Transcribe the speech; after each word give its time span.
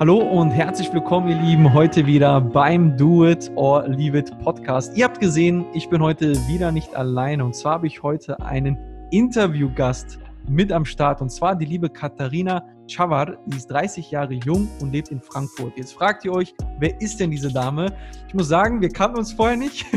Hallo 0.00 0.16
und 0.16 0.50
herzlich 0.50 0.90
willkommen, 0.94 1.28
ihr 1.28 1.36
Lieben, 1.36 1.74
heute 1.74 2.06
wieder 2.06 2.40
beim 2.40 2.96
Do 2.96 3.26
It 3.26 3.52
or 3.54 3.86
Leave 3.86 4.16
It 4.16 4.38
Podcast. 4.38 4.96
Ihr 4.96 5.04
habt 5.04 5.20
gesehen, 5.20 5.66
ich 5.74 5.90
bin 5.90 6.00
heute 6.00 6.32
wieder 6.48 6.72
nicht 6.72 6.96
alleine 6.96 7.44
und 7.44 7.54
zwar 7.54 7.74
habe 7.74 7.86
ich 7.86 8.02
heute 8.02 8.40
einen 8.40 8.78
Interviewgast 9.10 10.18
mit 10.48 10.72
am 10.72 10.86
Start 10.86 11.20
und 11.20 11.28
zwar 11.28 11.54
die 11.54 11.66
liebe 11.66 11.90
Katharina 11.90 12.66
Chavar. 12.86 13.36
Die 13.44 13.58
ist 13.58 13.66
30 13.66 14.10
Jahre 14.10 14.32
jung 14.32 14.70
und 14.80 14.90
lebt 14.90 15.10
in 15.10 15.20
Frankfurt. 15.20 15.76
Jetzt 15.76 15.92
fragt 15.92 16.24
ihr 16.24 16.32
euch, 16.32 16.54
wer 16.78 16.98
ist 16.98 17.20
denn 17.20 17.30
diese 17.30 17.52
Dame? 17.52 17.94
Ich 18.26 18.32
muss 18.32 18.48
sagen, 18.48 18.80
wir 18.80 18.88
kannten 18.88 19.18
uns 19.18 19.34
vorher 19.34 19.58
nicht. 19.58 19.84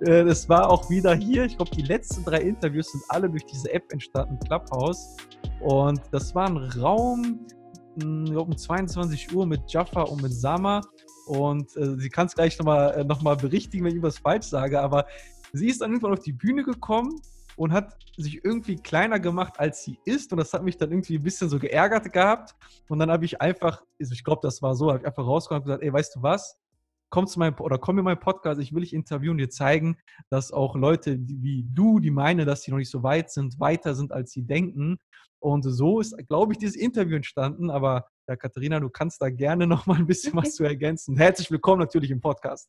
Äh, 0.00 0.24
das 0.24 0.48
war 0.48 0.70
auch 0.70 0.88
wieder 0.88 1.14
hier. 1.14 1.44
Ich 1.44 1.56
glaube, 1.56 1.70
die 1.72 1.82
letzten 1.82 2.24
drei 2.24 2.40
Interviews 2.40 2.92
sind 2.92 3.02
alle 3.08 3.28
durch 3.28 3.44
diese 3.44 3.72
App 3.72 3.84
entstanden, 3.92 4.38
Clubhouse. 4.46 5.16
Und 5.60 6.00
das 6.10 6.34
war 6.34 6.46
ein 6.46 6.56
Raum, 6.56 7.40
um 8.02 8.56
22 8.56 9.34
Uhr 9.34 9.46
mit 9.46 9.62
Jaffa 9.68 10.02
und 10.02 10.22
mit 10.22 10.32
Sama. 10.32 10.82
Und 11.26 11.76
äh, 11.76 11.96
sie 11.98 12.08
kann 12.08 12.26
es 12.26 12.34
gleich 12.34 12.58
nochmal 12.58 12.92
äh, 12.92 13.04
noch 13.04 13.22
mal 13.22 13.36
berichtigen, 13.36 13.84
wenn 13.84 13.96
ich 13.96 14.02
was 14.02 14.18
falsch 14.18 14.46
sage. 14.46 14.80
Aber 14.80 15.06
sie 15.52 15.68
ist 15.68 15.80
dann 15.80 15.90
irgendwann 15.90 16.12
auf 16.12 16.22
die 16.22 16.32
Bühne 16.32 16.62
gekommen 16.62 17.20
und 17.56 17.72
hat 17.72 17.96
sich 18.16 18.44
irgendwie 18.44 18.76
kleiner 18.76 19.18
gemacht, 19.18 19.54
als 19.58 19.82
sie 19.82 19.98
ist. 20.04 20.32
Und 20.32 20.38
das 20.38 20.52
hat 20.52 20.62
mich 20.62 20.76
dann 20.76 20.90
irgendwie 20.90 21.16
ein 21.16 21.22
bisschen 21.22 21.48
so 21.48 21.58
geärgert 21.58 22.12
gehabt. 22.12 22.54
Und 22.88 22.98
dann 22.98 23.10
habe 23.10 23.24
ich 23.24 23.40
einfach, 23.40 23.82
also 24.00 24.12
ich 24.12 24.22
glaube, 24.22 24.40
das 24.42 24.62
war 24.62 24.74
so, 24.74 24.90
habe 24.90 25.00
ich 25.00 25.06
einfach 25.06 25.26
rausgekommen 25.26 25.62
und 25.62 25.66
gesagt, 25.66 25.82
ey, 25.82 25.92
weißt 25.92 26.16
du 26.16 26.22
was? 26.22 26.58
Komm 27.10 27.26
zu 27.26 27.38
meinem 27.38 27.54
oder 27.60 27.78
komm 27.78 27.98
in 27.98 28.04
meinen 28.04 28.20
Podcast, 28.20 28.60
ich 28.60 28.72
will 28.72 28.82
dich 28.82 28.92
interviewen 28.92 29.32
und 29.32 29.38
dir 29.38 29.50
zeigen, 29.50 29.96
dass 30.28 30.52
auch 30.52 30.74
Leute 30.74 31.18
wie 31.20 31.64
du, 31.68 32.00
die 32.00 32.10
meinen, 32.10 32.46
dass 32.46 32.62
sie 32.62 32.70
noch 32.70 32.78
nicht 32.78 32.90
so 32.90 33.02
weit 33.02 33.30
sind, 33.30 33.60
weiter 33.60 33.94
sind, 33.94 34.12
als 34.12 34.32
sie 34.32 34.42
denken. 34.42 34.98
Und 35.38 35.62
so 35.62 36.00
ist, 36.00 36.16
glaube 36.28 36.52
ich, 36.52 36.58
dieses 36.58 36.76
Interview 36.76 37.16
entstanden. 37.16 37.70
Aber 37.70 38.06
ja, 38.28 38.36
Katharina, 38.36 38.80
du 38.80 38.90
kannst 38.90 39.22
da 39.22 39.30
gerne 39.30 39.66
noch 39.66 39.86
mal 39.86 39.96
ein 39.96 40.06
bisschen 40.06 40.34
was 40.34 40.54
zu 40.54 40.64
ergänzen. 40.64 41.16
Herzlich 41.16 41.50
willkommen 41.50 41.80
natürlich 41.80 42.10
im 42.10 42.20
Podcast. 42.20 42.68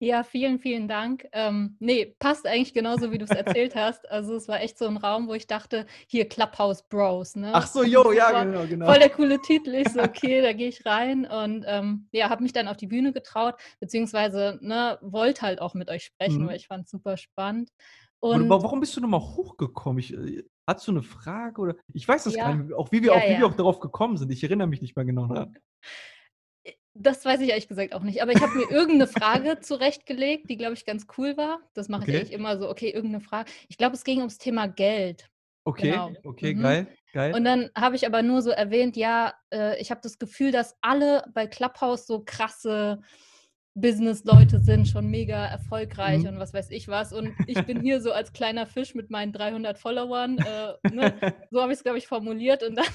Ja, 0.00 0.22
vielen, 0.22 0.60
vielen 0.60 0.86
Dank. 0.86 1.26
Ähm, 1.32 1.76
nee, 1.80 2.14
passt 2.20 2.46
eigentlich 2.46 2.72
genauso, 2.72 3.10
wie 3.10 3.18
du 3.18 3.24
es 3.24 3.30
erzählt 3.30 3.74
hast. 3.74 4.08
Also 4.08 4.36
es 4.36 4.46
war 4.46 4.60
echt 4.60 4.78
so 4.78 4.86
ein 4.86 4.96
Raum, 4.96 5.26
wo 5.26 5.34
ich 5.34 5.48
dachte, 5.48 5.86
hier 6.06 6.28
Clubhouse 6.28 6.84
Bros. 6.88 7.34
Ne? 7.34 7.50
Ach 7.52 7.66
so, 7.66 7.82
jo, 7.82 8.12
ja, 8.12 8.44
genau, 8.44 8.64
genau. 8.66 8.86
Voll 8.86 9.00
der 9.00 9.10
coole 9.10 9.40
Titel. 9.40 9.74
Ich 9.74 9.88
so, 9.88 10.00
okay, 10.02 10.40
da 10.40 10.52
gehe 10.52 10.68
ich 10.68 10.86
rein 10.86 11.26
und 11.26 11.64
ähm, 11.66 12.06
ja, 12.12 12.30
habe 12.30 12.44
mich 12.44 12.52
dann 12.52 12.68
auf 12.68 12.76
die 12.76 12.86
Bühne 12.86 13.12
getraut, 13.12 13.56
beziehungsweise 13.80 14.58
ne, 14.62 14.98
wollte 15.02 15.42
halt 15.42 15.60
auch 15.60 15.74
mit 15.74 15.90
euch 15.90 16.04
sprechen, 16.04 16.42
mhm. 16.42 16.48
weil 16.48 16.56
ich 16.56 16.68
fand 16.68 16.84
es 16.84 16.90
super 16.92 17.16
spannend. 17.16 17.70
Und 18.20 18.48
warum 18.48 18.80
bist 18.80 18.96
du 18.96 19.00
nochmal 19.00 19.20
hochgekommen? 19.20 19.98
Ich, 19.98 20.12
äh, 20.12 20.44
hast 20.66 20.86
du 20.86 20.92
eine 20.92 21.02
Frage 21.02 21.60
oder? 21.60 21.76
Ich 21.92 22.06
weiß 22.06 22.24
das 22.24 22.34
ja. 22.34 22.44
gar 22.44 22.54
nicht, 22.54 22.72
auch 22.72 22.92
wie 22.92 23.02
wir, 23.02 23.12
ja, 23.12 23.18
auch, 23.18 23.24
wie 23.24 23.32
ja. 23.32 23.38
wir 23.38 23.46
auch 23.46 23.54
darauf 23.54 23.80
gekommen 23.80 24.16
sind. 24.16 24.30
Ich 24.30 24.42
erinnere 24.44 24.68
mich 24.68 24.80
nicht 24.80 24.94
mehr 24.94 25.04
genau 25.04 25.26
daran. 25.26 25.56
Das 27.00 27.24
weiß 27.24 27.40
ich 27.40 27.50
ehrlich 27.50 27.68
gesagt 27.68 27.94
auch 27.94 28.02
nicht. 28.02 28.22
Aber 28.22 28.32
ich 28.32 28.40
habe 28.40 28.54
mir 28.54 28.70
irgendeine 28.70 29.06
Frage 29.06 29.58
zurechtgelegt, 29.60 30.50
die, 30.50 30.56
glaube 30.56 30.74
ich, 30.74 30.84
ganz 30.84 31.06
cool 31.16 31.36
war. 31.36 31.60
Das 31.74 31.88
mache 31.88 32.02
okay. 32.02 32.10
ich 32.10 32.16
eigentlich 32.16 32.32
immer 32.32 32.58
so, 32.58 32.68
okay, 32.68 32.90
irgendeine 32.90 33.22
Frage. 33.22 33.50
Ich 33.68 33.78
glaube, 33.78 33.94
es 33.94 34.04
ging 34.04 34.18
ums 34.18 34.38
Thema 34.38 34.66
Geld. 34.66 35.28
Okay, 35.64 35.90
genau. 35.90 36.12
okay, 36.24 36.54
mhm. 36.54 36.62
geil, 36.62 36.86
geil. 37.12 37.34
Und 37.34 37.44
dann 37.44 37.70
habe 37.76 37.94
ich 37.94 38.06
aber 38.06 38.22
nur 38.22 38.40
so 38.40 38.50
erwähnt, 38.50 38.96
ja, 38.96 39.34
äh, 39.52 39.78
ich 39.80 39.90
habe 39.90 40.00
das 40.02 40.18
Gefühl, 40.18 40.50
dass 40.50 40.76
alle 40.80 41.24
bei 41.34 41.46
Clubhouse 41.46 42.06
so 42.06 42.22
krasse 42.24 43.00
Business-Leute 43.74 44.60
sind, 44.60 44.88
schon 44.88 45.08
mega 45.08 45.44
erfolgreich 45.46 46.22
mhm. 46.22 46.28
und 46.28 46.38
was 46.38 46.54
weiß 46.54 46.70
ich 46.70 46.88
was. 46.88 47.12
Und 47.12 47.34
ich 47.46 47.62
bin 47.64 47.80
hier 47.80 48.00
so 48.00 48.12
als 48.12 48.32
kleiner 48.32 48.66
Fisch 48.66 48.94
mit 48.94 49.10
meinen 49.10 49.32
300 49.32 49.78
Followern. 49.78 50.38
Äh, 50.38 50.88
ne? 50.90 51.14
So 51.50 51.60
habe 51.62 51.72
ich 51.72 51.78
es, 51.78 51.84
glaube 51.84 51.98
ich, 51.98 52.06
formuliert. 52.06 52.62
Und 52.62 52.76
dann 52.76 52.86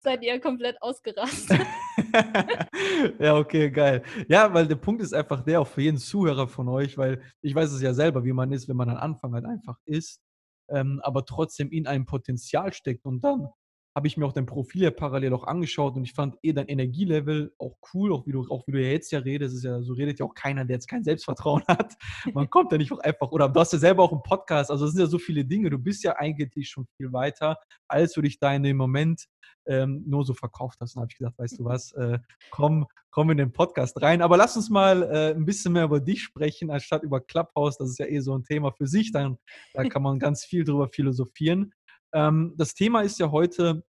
seid 0.00 0.22
ihr 0.22 0.40
komplett 0.40 0.80
ausgerastet. 0.80 1.60
ja, 3.18 3.36
okay, 3.36 3.70
geil. 3.70 4.02
Ja, 4.28 4.52
weil 4.52 4.66
der 4.66 4.76
Punkt 4.76 5.02
ist 5.02 5.12
einfach 5.12 5.42
der, 5.42 5.60
auch 5.60 5.66
für 5.66 5.82
jeden 5.82 5.98
Zuhörer 5.98 6.48
von 6.48 6.68
euch, 6.68 6.96
weil 6.98 7.22
ich 7.40 7.54
weiß 7.54 7.72
es 7.72 7.82
ja 7.82 7.94
selber, 7.94 8.24
wie 8.24 8.32
man 8.32 8.52
ist, 8.52 8.68
wenn 8.68 8.76
man 8.76 8.90
am 8.90 8.98
Anfang 8.98 9.34
halt 9.34 9.44
einfach 9.44 9.78
ist, 9.84 10.20
ähm, 10.68 11.00
aber 11.02 11.24
trotzdem 11.24 11.70
in 11.70 11.86
einem 11.86 12.06
Potenzial 12.06 12.72
steckt 12.72 13.04
und 13.04 13.22
dann 13.22 13.48
habe 13.94 14.06
ich 14.06 14.16
mir 14.16 14.26
auch 14.26 14.32
dein 14.32 14.46
Profil 14.46 14.82
ja 14.82 14.90
parallel 14.90 15.34
auch 15.34 15.44
angeschaut 15.44 15.96
und 15.96 16.04
ich 16.04 16.14
fand 16.14 16.36
eh 16.42 16.52
dein 16.52 16.68
Energielevel 16.68 17.54
auch 17.58 17.76
cool, 17.92 18.12
auch 18.12 18.26
wie 18.26 18.32
du, 18.32 18.46
auch 18.48 18.66
wie 18.66 18.72
du 18.72 18.82
ja 18.82 18.90
jetzt 18.90 19.10
ja 19.12 19.18
redest. 19.18 19.54
ist 19.54 19.64
ja, 19.64 19.82
so 19.82 19.92
redet 19.92 20.18
ja 20.18 20.26
auch 20.26 20.34
keiner, 20.34 20.64
der 20.64 20.76
jetzt 20.76 20.88
kein 20.88 21.04
Selbstvertrauen 21.04 21.62
hat. 21.68 21.94
Man 22.32 22.48
kommt 22.48 22.72
ja 22.72 22.78
nicht 22.78 22.92
auch 22.92 23.00
einfach, 23.00 23.30
oder 23.32 23.48
du 23.48 23.60
hast 23.60 23.72
ja 23.72 23.78
selber 23.78 24.02
auch 24.02 24.12
einen 24.12 24.22
Podcast, 24.22 24.70
also 24.70 24.86
es 24.86 24.92
sind 24.92 25.00
ja 25.00 25.06
so 25.06 25.18
viele 25.18 25.44
Dinge. 25.44 25.68
Du 25.68 25.78
bist 25.78 26.04
ja 26.04 26.16
eigentlich 26.16 26.68
schon 26.68 26.86
viel 26.96 27.12
weiter, 27.12 27.58
als 27.86 28.12
du 28.12 28.22
dich 28.22 28.38
da 28.38 28.52
in 28.54 28.62
dem 28.62 28.78
Moment 28.78 29.26
ähm, 29.66 30.02
nur 30.06 30.24
so 30.24 30.34
verkauft 30.34 30.78
hast. 30.80 30.96
Und 30.96 31.02
habe 31.02 31.10
ich 31.12 31.18
gesagt, 31.18 31.38
weißt 31.38 31.58
du 31.58 31.64
was, 31.64 31.92
äh, 31.92 32.18
komm, 32.50 32.86
komm 33.10 33.30
in 33.30 33.36
den 33.36 33.52
Podcast 33.52 34.00
rein. 34.02 34.22
Aber 34.22 34.36
lass 34.36 34.56
uns 34.56 34.70
mal 34.70 35.02
äh, 35.02 35.34
ein 35.34 35.44
bisschen 35.44 35.72
mehr 35.72 35.84
über 35.84 36.00
dich 36.00 36.22
sprechen, 36.22 36.70
anstatt 36.70 37.02
über 37.02 37.20
Clubhouse. 37.20 37.78
Das 37.78 37.90
ist 37.90 37.98
ja 37.98 38.06
eh 38.06 38.20
so 38.20 38.36
ein 38.36 38.44
Thema 38.44 38.72
für 38.72 38.86
sich. 38.86 39.12
Dann, 39.12 39.38
da 39.74 39.84
kann 39.84 40.02
man 40.02 40.18
ganz 40.18 40.44
viel 40.44 40.64
drüber 40.64 40.88
philosophieren. 40.88 41.72
Ähm, 42.14 42.54
das 42.56 42.74
Thema 42.74 43.02
ist 43.02 43.18
ja 43.18 43.30
heute 43.30 43.84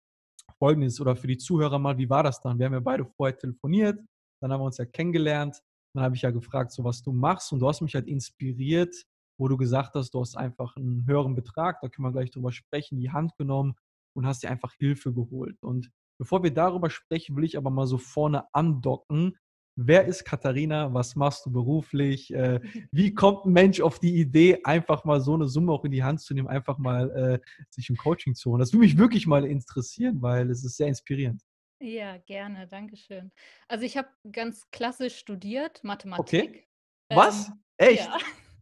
folgendes 0.59 1.01
oder 1.01 1.17
für 1.17 1.27
die 1.27 1.39
Zuhörer 1.39 1.79
mal, 1.79 1.99
wie 1.99 2.11
war 2.11 2.23
das 2.23 2.41
dann? 2.41 2.59
Wir 2.59 2.67
haben 2.67 2.75
ja 2.75 2.81
beide 2.81 3.05
vorher 3.05 3.37
telefoniert, 3.37 3.99
dann 4.41 4.53
haben 4.53 4.61
wir 4.61 4.67
uns 4.67 4.79
ja 4.79 4.85
kennengelernt. 4.85 5.61
Dann 5.95 6.05
habe 6.05 6.15
ich 6.15 6.23
ja 6.23 6.31
gefragt, 6.31 6.71
so 6.71 6.85
was 6.85 7.03
du 7.03 7.13
machst 7.13 7.53
und 7.53 7.61
du 7.61 7.69
hast 7.69 7.81
mich 7.81 7.95
halt 7.95 8.07
inspiriert, 8.07 8.95
wo 9.39 9.49
du 9.49 9.57
gesagt 9.57 9.95
hast, 9.95 10.15
du 10.15 10.21
hast 10.21 10.37
einfach 10.37 10.77
einen 10.77 11.05
höheren 11.07 11.35
Betrag, 11.35 11.81
da 11.81 11.89
können 11.89 12.07
wir 12.07 12.13
gleich 12.13 12.31
drüber 12.31 12.53
sprechen, 12.53 12.99
die 12.99 13.11
Hand 13.11 13.37
genommen 13.39 13.75
und 14.15 14.27
hast 14.27 14.43
dir 14.43 14.51
einfach 14.51 14.73
Hilfe 14.75 15.13
geholt. 15.13 15.57
Und 15.63 15.91
bevor 16.19 16.43
wir 16.43 16.53
darüber 16.53 16.91
sprechen, 16.91 17.37
will 17.37 17.45
ich 17.45 17.57
aber 17.57 17.71
mal 17.71 17.87
so 17.87 17.99
vorne 17.99 18.45
andocken, 18.55 19.37
Wer 19.83 20.05
ist 20.05 20.25
Katharina? 20.25 20.93
Was 20.93 21.17
machst 21.17 21.47
du 21.47 21.51
beruflich? 21.51 22.35
Äh, 22.35 22.61
wie 22.93 23.15
kommt 23.15 23.47
ein 23.47 23.53
Mensch 23.53 23.81
auf 23.81 23.99
die 23.99 24.15
Idee, 24.17 24.61
einfach 24.65 25.05
mal 25.05 25.23
so 25.23 25.33
eine 25.33 25.49
Summe 25.49 25.73
auch 25.73 25.85
in 25.87 25.91
die 25.91 26.03
Hand 26.03 26.21
zu 26.21 26.35
nehmen, 26.35 26.49
einfach 26.49 26.77
mal 26.77 27.11
äh, 27.11 27.39
sich 27.71 27.89
ein 27.89 27.97
Coaching 27.97 28.35
zu 28.35 28.51
holen? 28.51 28.61
Das 28.61 28.75
würde 28.75 28.85
mich 28.85 28.99
wirklich 28.99 29.27
mal 29.27 29.47
interessieren, 29.47 30.21
weil 30.21 30.51
es 30.51 30.65
ist 30.65 30.77
sehr 30.77 30.89
inspirierend. 30.89 31.43
Ja, 31.81 32.19
gerne, 32.19 32.69
danke 32.69 32.99
schön. 32.99 33.33
Also 33.69 33.87
ich 33.87 33.97
habe 33.97 34.09
ganz 34.31 34.71
klassisch 34.71 35.17
studiert, 35.17 35.83
Mathematik. 35.83 36.51
Okay. 36.51 36.67
Was? 37.09 37.49
Ähm, 37.49 37.55
Echt? 37.79 38.05
Ja. 38.05 38.19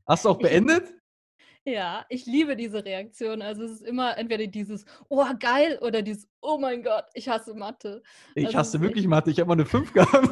Hast 0.06 0.24
du 0.24 0.28
auch 0.28 0.38
beendet? 0.38 0.94
Ja, 1.68 2.06
ich 2.08 2.24
liebe 2.24 2.56
diese 2.56 2.84
Reaktion. 2.84 3.42
Also 3.42 3.64
es 3.64 3.72
ist 3.72 3.82
immer 3.82 4.16
entweder 4.16 4.46
dieses 4.46 4.86
Oh 5.08 5.24
geil 5.38 5.78
oder 5.82 6.00
dieses 6.00 6.26
Oh 6.40 6.56
mein 6.58 6.82
Gott, 6.82 7.04
ich 7.12 7.28
hasse 7.28 7.52
Mathe. 7.54 8.02
Ich 8.34 8.46
also 8.46 8.58
hasse 8.58 8.80
wirklich 8.80 9.04
echt... 9.04 9.10
Mathe. 9.10 9.30
Ich 9.30 9.38
habe 9.38 9.48
mal 9.48 9.54
eine 9.54 9.66
5 9.66 9.92
gehabt. 9.92 10.12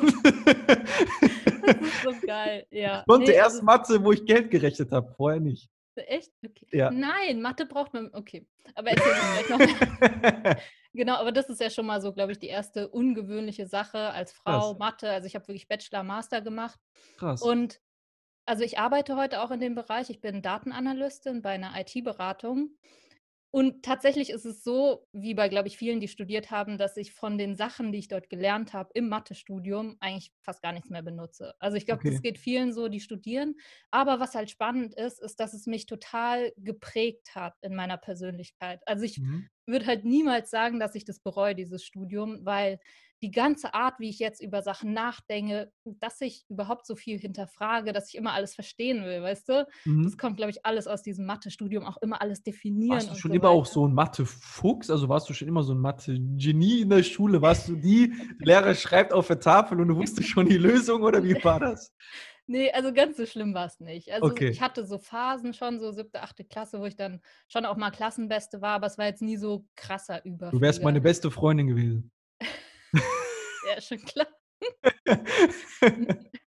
das 1.66 1.76
ist 1.76 2.02
so 2.02 2.26
geil, 2.26 2.66
ja. 2.70 3.00
Ich 3.00 3.06
konnte 3.06 3.30
nee, 3.30 3.36
erst 3.36 3.56
also... 3.56 3.64
Mathe, 3.64 4.04
wo 4.04 4.12
ich 4.12 4.24
Geld 4.24 4.50
gerechnet 4.50 4.90
habe, 4.92 5.12
vorher 5.14 5.40
nicht. 5.40 5.68
Echt? 5.96 6.32
Okay. 6.44 6.66
Ja. 6.72 6.90
Nein, 6.90 7.40
Mathe 7.40 7.66
braucht 7.66 7.94
man. 7.94 8.10
Okay. 8.12 8.46
Aber 8.74 8.90
erzähl 8.90 9.12
mir 9.12 9.56
gleich 9.56 10.50
noch. 10.54 10.56
genau, 10.92 11.16
aber 11.16 11.32
das 11.32 11.48
ist 11.48 11.60
ja 11.60 11.70
schon 11.70 11.86
mal 11.86 12.00
so, 12.00 12.12
glaube 12.12 12.32
ich, 12.32 12.38
die 12.38 12.48
erste 12.48 12.88
ungewöhnliche 12.88 13.66
Sache 13.66 14.10
als 14.10 14.32
Frau, 14.32 14.74
Krass. 14.74 14.78
Mathe. 14.78 15.10
Also 15.10 15.26
ich 15.26 15.34
habe 15.34 15.48
wirklich 15.48 15.68
Bachelor, 15.68 16.02
Master 16.02 16.40
gemacht. 16.40 16.78
Krass. 17.16 17.40
Und 17.40 17.80
also 18.46 18.62
ich 18.62 18.78
arbeite 18.78 19.16
heute 19.16 19.42
auch 19.42 19.50
in 19.50 19.60
dem 19.60 19.74
Bereich. 19.74 20.08
Ich 20.08 20.20
bin 20.20 20.40
Datenanalystin 20.40 21.42
bei 21.42 21.50
einer 21.50 21.72
IT-Beratung. 21.78 22.70
Und 23.50 23.84
tatsächlich 23.84 24.30
ist 24.30 24.44
es 24.44 24.62
so, 24.62 25.06
wie 25.12 25.32
bei, 25.32 25.48
glaube 25.48 25.68
ich, 25.68 25.78
vielen, 25.78 25.98
die 25.98 26.08
studiert 26.08 26.50
haben, 26.50 26.76
dass 26.76 26.96
ich 26.98 27.14
von 27.14 27.38
den 27.38 27.56
Sachen, 27.56 27.90
die 27.90 27.98
ich 27.98 28.08
dort 28.08 28.28
gelernt 28.28 28.74
habe 28.74 28.90
im 28.92 29.08
Mathestudium, 29.08 29.96
eigentlich 29.98 30.30
fast 30.42 30.62
gar 30.62 30.72
nichts 30.72 30.90
mehr 30.90 31.02
benutze. 31.02 31.54
Also 31.58 31.76
ich 31.76 31.86
glaube, 31.86 32.00
okay. 32.00 32.10
das 32.10 32.20
geht 32.20 32.38
vielen 32.38 32.72
so, 32.72 32.88
die 32.88 33.00
studieren. 33.00 33.54
Aber 33.90 34.20
was 34.20 34.34
halt 34.34 34.50
spannend 34.50 34.94
ist, 34.94 35.22
ist, 35.22 35.40
dass 35.40 35.54
es 35.54 35.66
mich 35.66 35.86
total 35.86 36.52
geprägt 36.58 37.34
hat 37.34 37.54
in 37.62 37.74
meiner 37.74 37.96
Persönlichkeit. 37.96 38.82
Also 38.84 39.04
ich 39.04 39.20
mhm. 39.20 39.48
würde 39.66 39.86
halt 39.86 40.04
niemals 40.04 40.50
sagen, 40.50 40.78
dass 40.78 40.94
ich 40.94 41.06
das 41.06 41.20
bereue, 41.20 41.54
dieses 41.54 41.82
Studium, 41.82 42.44
weil 42.44 42.78
die 43.22 43.30
ganze 43.30 43.74
Art, 43.74 43.98
wie 43.98 44.10
ich 44.10 44.18
jetzt 44.18 44.42
über 44.42 44.62
Sachen 44.62 44.92
nachdenke, 44.92 45.72
dass 45.84 46.20
ich 46.20 46.44
überhaupt 46.48 46.86
so 46.86 46.94
viel 46.94 47.18
hinterfrage, 47.18 47.92
dass 47.92 48.08
ich 48.08 48.16
immer 48.16 48.32
alles 48.32 48.54
verstehen 48.54 49.04
will, 49.04 49.22
weißt 49.22 49.48
du? 49.48 49.66
Mhm. 49.84 50.04
Das 50.04 50.18
kommt, 50.18 50.36
glaube 50.36 50.50
ich, 50.50 50.66
alles 50.66 50.86
aus 50.86 51.02
diesem 51.02 51.24
Mathe-Studium, 51.24 51.84
auch 51.84 51.96
immer 52.02 52.20
alles 52.20 52.42
definieren. 52.42 52.96
Warst 52.96 53.10
du 53.10 53.14
schon 53.14 53.30
so 53.30 53.34
immer 53.34 53.48
weiter. 53.48 53.54
auch 53.54 53.66
so 53.66 53.86
ein 53.86 53.94
Mathe-Fuchs? 53.94 54.90
Also 54.90 55.08
warst 55.08 55.28
du 55.28 55.34
schon 55.34 55.48
immer 55.48 55.62
so 55.62 55.72
ein 55.72 55.80
Mathe-Genie 55.80 56.82
in 56.82 56.90
der 56.90 57.02
Schule? 57.02 57.40
Warst 57.40 57.68
du 57.68 57.76
die, 57.76 58.12
Lehrer 58.38 58.74
schreibt 58.74 59.12
auf 59.12 59.28
der 59.28 59.40
Tafel 59.40 59.80
und 59.80 59.88
du 59.88 59.96
wusstest 59.96 60.28
schon 60.28 60.46
die 60.46 60.58
Lösung 60.58 61.02
oder 61.02 61.24
wie 61.24 61.42
war 61.42 61.60
das? 61.60 61.92
Nee, 62.48 62.70
also 62.70 62.92
ganz 62.92 63.16
so 63.16 63.26
schlimm 63.26 63.54
war 63.54 63.66
es 63.66 63.80
nicht. 63.80 64.12
Also 64.12 64.26
okay. 64.28 64.50
ich 64.50 64.60
hatte 64.60 64.86
so 64.86 64.98
Phasen 64.98 65.52
schon, 65.52 65.80
so 65.80 65.90
siebte, 65.90 66.22
achte 66.22 66.44
Klasse, 66.44 66.78
wo 66.78 66.84
ich 66.84 66.94
dann 66.94 67.20
schon 67.48 67.64
auch 67.64 67.76
mal 67.76 67.90
Klassenbeste 67.90 68.60
war, 68.62 68.76
aber 68.76 68.86
es 68.86 68.98
war 68.98 69.06
jetzt 69.06 69.20
nie 69.20 69.36
so 69.36 69.66
krasser 69.74 70.24
Überflieger. 70.24 70.52
Du 70.52 70.60
wärst 70.60 70.82
meine 70.84 71.00
beste 71.00 71.32
Freundin 71.32 71.66
gewesen. 71.66 72.12
Ja, 72.92 73.80
schon 73.80 73.98
klar. 73.98 74.28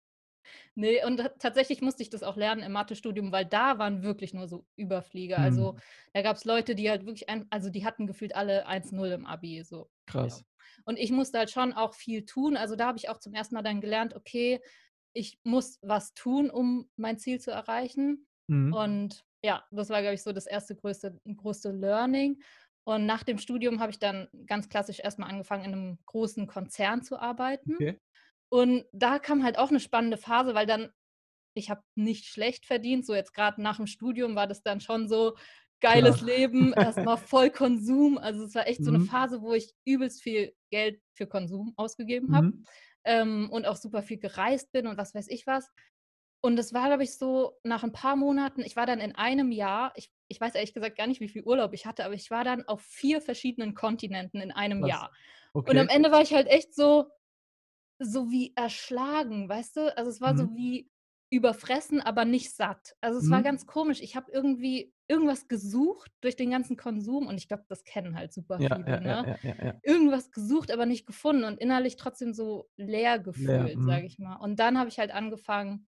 Nee, 0.76 1.04
und 1.04 1.18
tatsächlich 1.40 1.82
musste 1.82 2.02
ich 2.02 2.10
das 2.10 2.24
auch 2.24 2.38
lernen 2.38 2.64
im 2.64 2.72
Mathestudium, 2.72 3.32
weil 3.32 3.46
da 3.46 3.78
waren 3.78 4.04
wirklich 4.04 4.34
nur 4.34 4.48
so 4.48 4.66
Überflieger. 4.78 5.40
Mhm. 5.40 5.44
Also 5.44 5.76
da 6.14 6.22
gab 6.22 6.38
es 6.38 6.46
Leute, 6.46 6.76
die 6.76 6.90
halt 6.90 7.06
wirklich, 7.06 7.30
ein, 7.30 7.46
also 7.50 7.70
die 7.70 7.86
hatten 7.86 8.08
gefühlt 8.08 8.36
alle 8.36 8.68
1-0 8.68 9.14
im 9.14 9.26
Abi. 9.26 9.64
So. 9.64 9.90
Krass. 10.06 10.40
Ja. 10.40 10.46
Und 10.86 10.98
ich 10.98 11.12
musste 11.12 11.40
halt 11.40 11.52
schon 11.52 11.74
auch 11.74 11.94
viel 11.94 12.26
tun. 12.26 12.56
Also 12.56 12.76
da 12.76 12.88
habe 12.88 12.98
ich 12.98 13.10
auch 13.10 13.20
zum 13.20 13.34
ersten 13.34 13.56
Mal 13.56 13.64
dann 13.64 13.82
gelernt, 13.82 14.16
okay, 14.16 14.62
ich 15.14 15.40
muss 15.44 15.78
was 15.82 16.14
tun, 16.14 16.50
um 16.50 16.90
mein 16.96 17.18
Ziel 17.18 17.42
zu 17.42 17.52
erreichen. 17.52 18.26
Mhm. 18.48 18.74
Und 18.74 19.26
ja, 19.44 19.66
das 19.72 19.90
war, 19.90 20.02
glaube 20.02 20.16
ich, 20.16 20.24
so 20.24 20.32
das 20.32 20.46
erste 20.46 20.76
größte, 20.76 21.20
größte 21.36 21.72
Learning. 21.72 22.42
Und 22.84 23.06
nach 23.06 23.24
dem 23.24 23.38
Studium 23.38 23.80
habe 23.80 23.92
ich 23.92 24.00
dann 24.00 24.28
ganz 24.48 24.70
klassisch 24.70 25.00
erstmal 25.00 25.30
angefangen, 25.30 25.66
in 25.66 25.74
einem 25.74 26.00
großen 26.06 26.48
Konzern 26.48 27.04
zu 27.04 27.20
arbeiten. 27.20 27.76
Okay. 27.76 28.00
Und 28.50 28.86
da 28.92 29.20
kam 29.20 29.44
halt 29.44 29.58
auch 29.58 29.70
eine 29.70 29.80
spannende 29.80 30.18
Phase, 30.18 30.56
weil 30.56 30.66
dann, 30.66 30.90
ich 31.54 31.70
habe 31.70 31.82
nicht 31.96 32.26
schlecht 32.26 32.66
verdient. 32.66 33.06
So 33.06 33.14
jetzt 33.14 33.34
gerade 33.34 33.62
nach 33.62 33.78
dem 33.78 33.88
Studium 33.88 34.36
war 34.36 34.48
das 34.48 34.64
dann 34.64 34.82
schon 34.82 35.08
so 35.08 35.36
geiles 35.80 36.18
Klar. 36.18 36.38
Leben, 36.38 36.74
erstmal 36.74 37.18
voll 37.18 37.50
Konsum. 37.50 38.18
Also 38.18 38.44
es 38.46 38.56
war 38.56 38.68
echt 38.68 38.80
mhm. 38.80 38.86
so 38.86 38.92
eine 38.92 39.00
mhm. 39.00 39.06
Phase, 39.06 39.42
wo 39.42 39.54
ich 39.54 39.74
übelst 39.86 40.22
viel 40.22 40.54
Geld 40.70 41.02
für 41.14 41.28
Konsum 41.28 41.74
ausgegeben 41.76 42.36
habe. 42.36 42.48
Mhm. 42.48 42.66
Ähm, 43.04 43.50
und 43.52 43.66
auch 43.66 43.78
super 43.78 44.04
viel 44.04 44.18
gereist 44.18 44.72
bin 44.72 44.86
und 44.86 44.98
was 44.98 45.16
weiß 45.16 45.28
ich 45.30 45.48
was. 45.48 45.70
Und 46.44 46.58
es 46.58 46.74
war, 46.74 46.88
glaube 46.88 47.04
ich, 47.04 47.18
so 47.18 47.60
nach 47.64 47.84
ein 47.84 47.92
paar 47.92 48.16
Monaten, 48.16 48.62
ich 48.62 48.76
war 48.76 48.88
dann 48.88 49.00
in 49.00 49.16
einem 49.16 49.52
Jahr, 49.52 49.94
ich, 49.96 50.12
ich 50.28 50.42
weiß 50.42 50.56
ehrlich 50.56 50.74
gesagt 50.74 50.98
gar 50.98 51.06
nicht, 51.06 51.22
wie 51.22 51.30
viel 51.30 51.44
Urlaub 51.44 51.74
ich 51.74 51.86
hatte, 51.86 52.04
aber 52.04 52.16
ich 52.16 52.32
war 52.32 52.44
dann 52.44 52.68
auf 52.68 52.82
vier 52.82 53.22
verschiedenen 53.22 53.76
Kontinenten 53.76 54.42
in 54.42 54.52
einem 54.52 54.82
Was? 54.82 54.90
Jahr. 54.90 55.12
Okay. 55.54 55.70
Und 55.70 55.78
am 55.78 55.88
Ende 55.88 56.12
war 56.12 56.22
ich 56.22 56.34
halt 56.34 56.48
echt 56.48 56.74
so, 56.74 57.06
so 58.00 58.32
wie 58.32 58.54
erschlagen, 58.56 59.48
weißt 59.48 59.78
du? 59.78 59.98
Also 59.98 60.10
es 60.10 60.20
war 60.20 60.34
mhm. 60.34 60.38
so 60.38 60.56
wie 60.56 60.90
überfressen, 61.30 62.02
aber 62.02 62.26
nicht 62.26 62.54
satt. 62.56 62.96
Also 63.00 63.20
es 63.20 63.26
mhm. 63.26 63.32
war 63.32 63.44
ganz 63.44 63.66
komisch. 63.68 64.02
Ich 64.02 64.16
habe 64.16 64.32
irgendwie 64.32 64.94
irgendwas 65.08 65.48
gesucht 65.48 66.12
durch 66.22 66.36
den 66.36 66.50
ganzen 66.50 66.76
Konsum 66.76 67.28
und 67.28 67.38
ich 67.38 67.48
glaube, 67.48 67.66
das 67.70 67.84
kennen 67.84 68.18
halt 68.18 68.34
super 68.34 68.60
ja, 68.60 68.76
viele. 68.76 68.90
Ja, 68.90 69.00
ne? 69.00 69.40
ja, 69.44 69.80
irgendwas 69.84 70.32
gesucht, 70.32 70.72
aber 70.72 70.86
nicht 70.86 71.06
gefunden 71.06 71.44
und 71.44 71.60
innerlich 71.60 71.98
trotzdem 71.98 72.34
so 72.34 72.70
leer 72.78 73.20
gefühlt, 73.20 73.78
mhm. 73.78 73.84
sage 73.84 74.06
ich 74.06 74.20
mal. 74.20 74.38
Und 74.38 74.60
dann 74.60 74.80
habe 74.80 74.90
ich 74.90 75.00
halt 75.00 75.12
angefangen, 75.12 75.88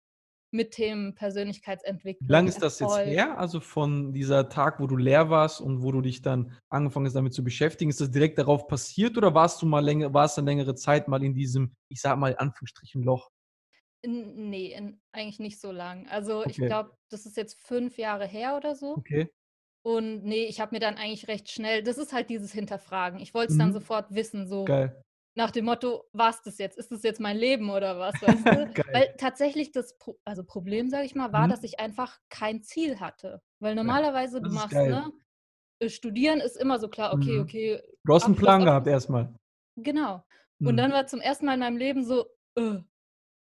mit 0.51 0.71
Themen 0.71 1.15
Persönlichkeitsentwicklung. 1.15 2.27
Wie 2.27 2.31
lange 2.31 2.49
ist 2.49 2.61
das 2.61 2.79
jetzt 2.79 2.97
her? 2.97 3.37
Also 3.37 3.59
von 3.59 4.13
dieser 4.13 4.49
Tag, 4.49 4.79
wo 4.79 4.87
du 4.87 4.97
leer 4.97 5.29
warst 5.29 5.61
und 5.61 5.83
wo 5.83 5.91
du 5.91 6.01
dich 6.01 6.21
dann 6.21 6.57
angefangen 6.69 7.05
hast, 7.05 7.13
damit 7.13 7.33
zu 7.33 7.43
beschäftigen, 7.43 7.89
ist 7.89 8.01
das 8.01 8.11
direkt 8.11 8.37
darauf 8.37 8.67
passiert 8.67 9.17
oder 9.17 9.33
warst 9.33 9.61
du 9.61 9.65
mal 9.65 9.83
länger, 9.83 10.13
warst 10.13 10.37
du 10.37 10.41
längere 10.41 10.75
Zeit 10.75 11.07
mal 11.07 11.23
in 11.23 11.33
diesem, 11.33 11.75
ich 11.89 12.01
sag 12.01 12.17
mal, 12.17 12.35
Anführungsstrichen 12.37 13.03
Loch? 13.03 13.29
In, 14.01 14.49
nee, 14.49 14.73
in, 14.73 14.99
eigentlich 15.11 15.39
nicht 15.39 15.59
so 15.59 15.71
lang. 15.71 16.07
Also 16.07 16.39
okay. 16.39 16.49
ich 16.51 16.57
glaube, 16.57 16.91
das 17.09 17.25
ist 17.25 17.37
jetzt 17.37 17.59
fünf 17.59 17.97
Jahre 17.97 18.25
her 18.25 18.55
oder 18.55 18.75
so. 18.75 18.95
Okay. 18.95 19.29
Und 19.81 20.23
nee, 20.23 20.45
ich 20.45 20.59
habe 20.59 20.75
mir 20.75 20.79
dann 20.79 20.95
eigentlich 20.95 21.27
recht 21.27 21.49
schnell, 21.49 21.83
das 21.83 21.97
ist 21.97 22.11
halt 22.11 22.29
dieses 22.29 22.51
Hinterfragen. 22.51 23.19
Ich 23.19 23.33
wollte 23.33 23.51
es 23.51 23.55
mhm. 23.55 23.59
dann 23.59 23.73
sofort 23.73 24.13
wissen, 24.13 24.47
so. 24.47 24.65
Geil 24.65 25.01
nach 25.35 25.51
dem 25.51 25.65
Motto, 25.65 26.05
was 26.11 26.41
das 26.41 26.57
jetzt? 26.57 26.77
Ist 26.77 26.91
das 26.91 27.03
jetzt 27.03 27.19
mein 27.19 27.37
Leben 27.37 27.69
oder 27.69 27.99
was? 27.99 28.15
Weißt 28.21 28.45
du? 28.45 28.83
Weil 28.93 29.15
tatsächlich 29.17 29.71
das 29.71 29.97
Pro 29.97 30.19
also 30.25 30.43
Problem, 30.43 30.89
sage 30.89 31.05
ich 31.05 31.15
mal, 31.15 31.31
war, 31.31 31.47
mhm. 31.47 31.51
dass 31.51 31.63
ich 31.63 31.79
einfach 31.79 32.17
kein 32.29 32.63
Ziel 32.63 32.99
hatte. 32.99 33.41
Weil 33.59 33.75
normalerweise 33.75 34.37
ja, 34.37 34.43
du 34.43 34.49
machst, 34.51 34.73
ne? 34.73 35.11
Äh, 35.81 35.89
studieren 35.89 36.39
ist 36.39 36.57
immer 36.57 36.79
so 36.79 36.89
klar, 36.89 37.13
okay, 37.13 37.37
mhm. 37.37 37.41
okay. 37.41 37.81
Du 38.03 38.13
hast 38.13 38.25
einen 38.25 38.35
Plan 38.35 38.65
gehabt 38.65 38.87
erstmal. 38.87 39.33
Genau. 39.77 40.23
Mhm. 40.59 40.67
Und 40.67 40.77
dann 40.77 40.91
war 40.91 41.07
zum 41.07 41.21
ersten 41.21 41.45
Mal 41.45 41.53
in 41.53 41.59
meinem 41.61 41.77
Leben 41.77 42.03
so, 42.03 42.25
äh. 42.57 42.79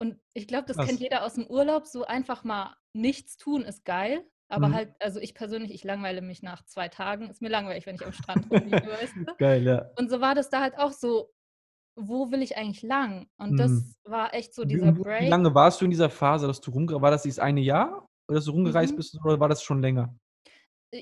und 0.00 0.20
ich 0.34 0.46
glaube, 0.46 0.66
das 0.66 0.76
was? 0.76 0.86
kennt 0.86 1.00
jeder 1.00 1.24
aus 1.24 1.34
dem 1.34 1.46
Urlaub, 1.46 1.86
so 1.86 2.04
einfach 2.04 2.44
mal 2.44 2.76
nichts 2.94 3.36
tun 3.36 3.62
ist 3.62 3.84
geil. 3.84 4.24
Aber 4.48 4.68
mhm. 4.68 4.74
halt, 4.74 4.94
also 5.00 5.18
ich 5.18 5.34
persönlich, 5.34 5.72
ich 5.72 5.82
langweile 5.82 6.22
mich 6.22 6.42
nach 6.42 6.64
zwei 6.64 6.88
Tagen. 6.88 7.28
Ist 7.30 7.42
mir 7.42 7.48
langweilig, 7.48 7.84
wenn 7.86 7.96
ich 7.96 8.06
am 8.06 8.12
Strand 8.12 8.48
rumliege, 8.50 8.86
weißt 8.86 9.16
du? 9.16 9.24
Geil, 9.38 9.64
ja. 9.64 9.90
Und 9.98 10.08
so 10.08 10.20
war 10.20 10.36
das 10.36 10.50
da 10.50 10.60
halt 10.60 10.78
auch 10.78 10.92
so, 10.92 11.32
wo 11.96 12.30
will 12.30 12.42
ich 12.42 12.56
eigentlich 12.56 12.82
lang? 12.82 13.26
Und 13.38 13.56
das 13.56 13.70
mhm. 13.70 13.94
war 14.04 14.34
echt 14.34 14.54
so 14.54 14.64
dieser 14.64 14.94
wie, 14.94 15.02
Break. 15.02 15.22
Wie 15.22 15.28
lange 15.28 15.54
warst 15.54 15.80
du 15.80 15.86
in 15.86 15.90
dieser 15.90 16.10
Phase, 16.10 16.46
dass 16.46 16.60
du 16.60 16.70
rumgereist 16.70 17.02
War 17.02 17.10
das 17.10 17.22
dieses 17.22 17.38
eine 17.38 17.60
Jahr, 17.60 18.06
oder 18.28 18.36
dass 18.36 18.44
du 18.44 18.52
rumgereist 18.52 18.92
mhm. 18.92 18.96
bist, 18.96 19.18
oder 19.24 19.40
war 19.40 19.48
das 19.48 19.62
schon 19.62 19.80
länger? 19.80 20.14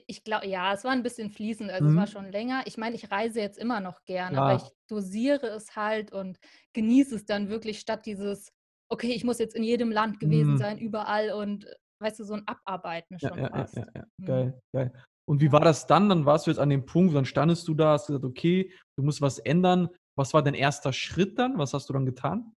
Ich 0.06 0.24
glaube, 0.24 0.46
ja, 0.46 0.72
es 0.72 0.82
war 0.84 0.92
ein 0.92 1.02
bisschen 1.02 1.30
fließend, 1.30 1.70
also 1.70 1.84
mhm. 1.84 1.90
es 1.90 1.96
war 1.96 2.06
schon 2.06 2.32
länger. 2.32 2.62
Ich 2.66 2.78
meine, 2.78 2.96
ich 2.96 3.10
reise 3.10 3.40
jetzt 3.40 3.58
immer 3.58 3.80
noch 3.80 4.04
gern, 4.04 4.34
ja. 4.34 4.42
aber 4.42 4.56
ich 4.56 4.70
dosiere 4.88 5.48
es 5.48 5.76
halt 5.76 6.12
und 6.12 6.38
genieße 6.72 7.16
es 7.16 7.26
dann 7.26 7.48
wirklich 7.48 7.80
statt 7.80 8.06
dieses, 8.06 8.52
okay, 8.88 9.12
ich 9.12 9.24
muss 9.24 9.38
jetzt 9.38 9.54
in 9.54 9.62
jedem 9.62 9.90
Land 9.90 10.20
gewesen 10.20 10.52
mhm. 10.52 10.58
sein, 10.58 10.78
überall 10.78 11.32
und 11.32 11.66
weißt 12.00 12.20
du, 12.20 12.24
so 12.24 12.34
ein 12.34 12.46
Abarbeiten 12.46 13.18
schon 13.18 13.38
ja, 13.38 13.48
fast. 13.48 13.76
Ja, 13.76 13.82
ja, 13.82 13.90
ja, 13.94 14.04
mhm. 14.18 14.24
geil, 14.24 14.60
geil. 14.72 14.92
Und 15.26 15.40
wie 15.40 15.52
war 15.52 15.60
das 15.60 15.86
dann? 15.86 16.08
Dann 16.08 16.26
warst 16.26 16.46
du 16.46 16.50
jetzt 16.50 16.60
an 16.60 16.70
dem 16.70 16.84
Punkt, 16.84 17.14
dann 17.14 17.24
standest 17.24 17.66
du 17.66 17.74
da, 17.74 17.92
hast 17.92 18.08
gesagt, 18.08 18.24
okay, 18.24 18.70
du 18.96 19.02
musst 19.02 19.22
was 19.22 19.38
ändern. 19.38 19.88
Was 20.16 20.32
war 20.32 20.42
dein 20.42 20.54
erster 20.54 20.92
Schritt 20.92 21.38
dann? 21.38 21.58
Was 21.58 21.74
hast 21.74 21.88
du 21.88 21.92
dann 21.92 22.06
getan? 22.06 22.54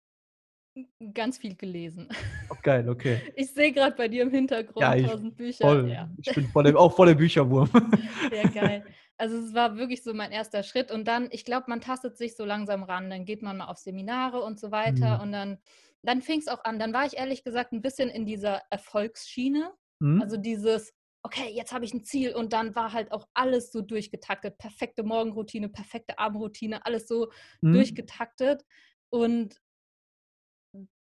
Ganz 1.13 1.37
viel 1.37 1.55
gelesen. 1.55 2.09
Oh, 2.49 2.55
geil, 2.61 2.89
okay. 2.89 3.21
Ich 3.35 3.53
sehe 3.53 3.71
gerade 3.71 3.95
bei 3.95 4.09
dir 4.09 4.23
im 4.23 4.29
Hintergrund 4.29 4.81
ja, 4.81 5.09
tausend 5.09 5.37
Bücher. 5.37 5.65
Voll, 5.65 5.89
ja. 5.89 6.09
Ich 6.21 6.35
bin 6.35 6.47
voll, 6.49 6.75
auch 6.75 6.93
voller 6.93 7.15
Bücherwurm. 7.15 7.69
Ja, 8.31 8.49
geil. 8.49 8.85
Also 9.17 9.37
es 9.37 9.53
war 9.53 9.77
wirklich 9.77 10.03
so 10.03 10.13
mein 10.13 10.33
erster 10.33 10.61
Schritt. 10.61 10.91
Und 10.91 11.07
dann, 11.07 11.29
ich 11.31 11.45
glaube, 11.45 11.67
man 11.69 11.79
tastet 11.79 12.17
sich 12.17 12.35
so 12.35 12.43
langsam 12.43 12.83
ran. 12.83 13.09
Dann 13.09 13.23
geht 13.23 13.41
man 13.41 13.55
mal 13.55 13.67
auf 13.67 13.77
Seminare 13.77 14.41
und 14.41 14.59
so 14.59 14.71
weiter. 14.71 15.15
Mhm. 15.15 15.23
Und 15.23 15.31
dann, 15.31 15.57
dann 16.03 16.21
fing 16.21 16.39
es 16.39 16.49
auch 16.49 16.65
an. 16.65 16.79
Dann 16.79 16.93
war 16.93 17.05
ich 17.05 17.15
ehrlich 17.15 17.45
gesagt 17.45 17.71
ein 17.71 17.81
bisschen 17.81 18.09
in 18.09 18.25
dieser 18.25 18.63
Erfolgsschiene. 18.69 19.71
Mhm. 20.01 20.21
Also 20.21 20.35
dieses, 20.35 20.93
okay, 21.25 21.49
jetzt 21.51 21.73
habe 21.73 21.83
ich 21.85 21.93
ein 21.93 22.03
Ziel 22.03 22.35
und 22.35 22.53
dann 22.53 22.75
war 22.75 22.93
halt 22.93 23.11
auch 23.11 23.27
alles 23.33 23.71
so 23.71 23.81
durchgetaktet. 23.81 24.59
Perfekte 24.59 25.01
Morgenroutine, 25.01 25.69
perfekte 25.69 26.19
Abendroutine, 26.19 26.85
alles 26.85 27.07
so 27.07 27.31
mhm. 27.61 27.73
durchgetaktet. 27.73 28.63
Und 29.09 29.59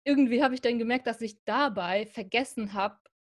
irgendwie 0.06 0.42
habe 0.42 0.54
ich 0.54 0.62
dann 0.62 0.80
gemerkt, 0.80 1.06
dass 1.06 1.20
ich 1.20 1.44
dabei 1.44 2.06
vergessen 2.06 2.74
habe, 2.74 2.98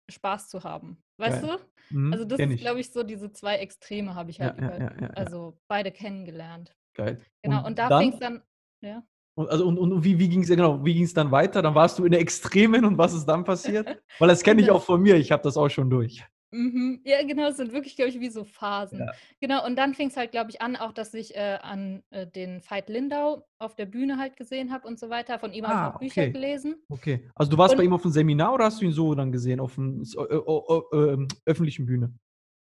Spaß 0.09 0.49
zu 0.49 0.63
haben. 0.63 1.03
Weißt 1.17 1.41
Geil. 1.41 1.57
du? 1.89 1.95
Mhm, 1.97 2.13
also 2.13 2.25
das 2.25 2.39
ist, 2.39 2.59
glaube 2.59 2.79
ich, 2.79 2.91
so 2.91 3.01
diese 3.01 3.31
zwei 3.31 3.55
Extreme 3.55 4.13
habe 4.13 4.29
ich 4.29 4.39
halt 4.39 4.59
ja, 4.59 4.67
über, 4.67 4.79
ja, 4.79 5.01
ja, 5.01 5.09
also 5.15 5.59
beide 5.67 5.91
kennengelernt. 5.91 6.75
Geil. 6.93 7.19
Genau, 7.41 7.59
und, 7.59 7.65
und 7.65 7.79
da 7.79 7.99
fing 7.99 8.13
es 8.13 8.19
dann, 8.19 8.43
ja. 8.81 9.03
Und, 9.35 9.49
also, 9.49 9.67
und, 9.67 9.77
und 9.79 10.03
wie, 10.03 10.19
wie 10.19 10.29
ging 10.29 10.43
es 10.43 10.47
genau, 10.47 10.83
wie 10.85 11.05
dann 11.13 11.31
weiter? 11.31 11.61
Dann 11.61 11.75
warst 11.75 11.97
du 11.97 12.05
in 12.05 12.11
der 12.11 12.21
Extremen 12.21 12.85
und 12.85 12.97
was 12.97 13.13
ist 13.13 13.25
dann 13.25 13.43
passiert? 13.43 14.01
Weil 14.19 14.27
das 14.27 14.43
kenne 14.43 14.61
ich 14.61 14.67
genau. 14.67 14.77
auch 14.77 14.83
von 14.83 15.01
mir, 15.01 15.15
ich 15.15 15.31
habe 15.31 15.43
das 15.43 15.57
auch 15.57 15.69
schon 15.69 15.89
durch. 15.89 16.23
Mhm. 16.51 17.01
Ja, 17.03 17.21
genau, 17.23 17.49
es 17.49 17.57
sind 17.57 17.73
wirklich, 17.73 17.95
glaube 17.95 18.09
ich, 18.09 18.19
wie 18.19 18.29
so 18.29 18.43
Phasen. 18.43 18.99
Ja. 18.99 19.11
Genau, 19.41 19.65
und 19.65 19.75
dann 19.75 19.93
fing 19.93 20.07
es 20.07 20.17
halt, 20.17 20.31
glaube 20.31 20.49
ich, 20.49 20.61
an, 20.61 20.75
auch, 20.75 20.93
dass 20.93 21.13
ich 21.13 21.35
äh, 21.35 21.57
an 21.61 22.03
äh, 22.09 22.25
den 22.25 22.61
Veit 22.67 22.89
Lindau 22.89 23.45
auf 23.59 23.75
der 23.75 23.85
Bühne 23.85 24.17
halt 24.17 24.37
gesehen 24.37 24.71
habe 24.71 24.87
und 24.87 24.97
so 24.97 25.09
weiter. 25.09 25.39
Von 25.39 25.53
ihm 25.53 25.67
habe 25.67 25.73
ich 25.73 25.79
ah, 25.79 25.89
auch 25.89 25.99
Bücher 25.99 26.29
gelesen. 26.29 26.75
Okay. 26.89 27.29
Also 27.35 27.51
du 27.51 27.57
warst 27.57 27.73
und, 27.73 27.77
bei 27.77 27.83
ihm 27.83 27.93
auf 27.93 28.03
einem 28.03 28.13
Seminar 28.13 28.53
oder 28.53 28.65
hast 28.65 28.81
du 28.81 28.85
ihn 28.85 28.91
so 28.91 29.13
dann 29.13 29.31
gesehen, 29.31 29.59
auf 29.59 29.77
einer 29.77 30.01
äh, 30.01 31.27
öffentlichen 31.45 31.85
Bühne? 31.85 32.13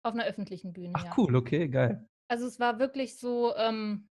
Auf 0.03 0.13
einer 0.13 0.25
öffentlichen 0.25 0.73
Bühne, 0.73 0.93
Ach 0.95 1.05
ja. 1.05 1.13
cool, 1.17 1.35
okay, 1.35 1.67
geil. 1.67 2.07
Also 2.27 2.47
es 2.47 2.59
war 2.59 2.79
wirklich 2.79 3.17
so, 3.17 3.53
ähm, 3.55 4.07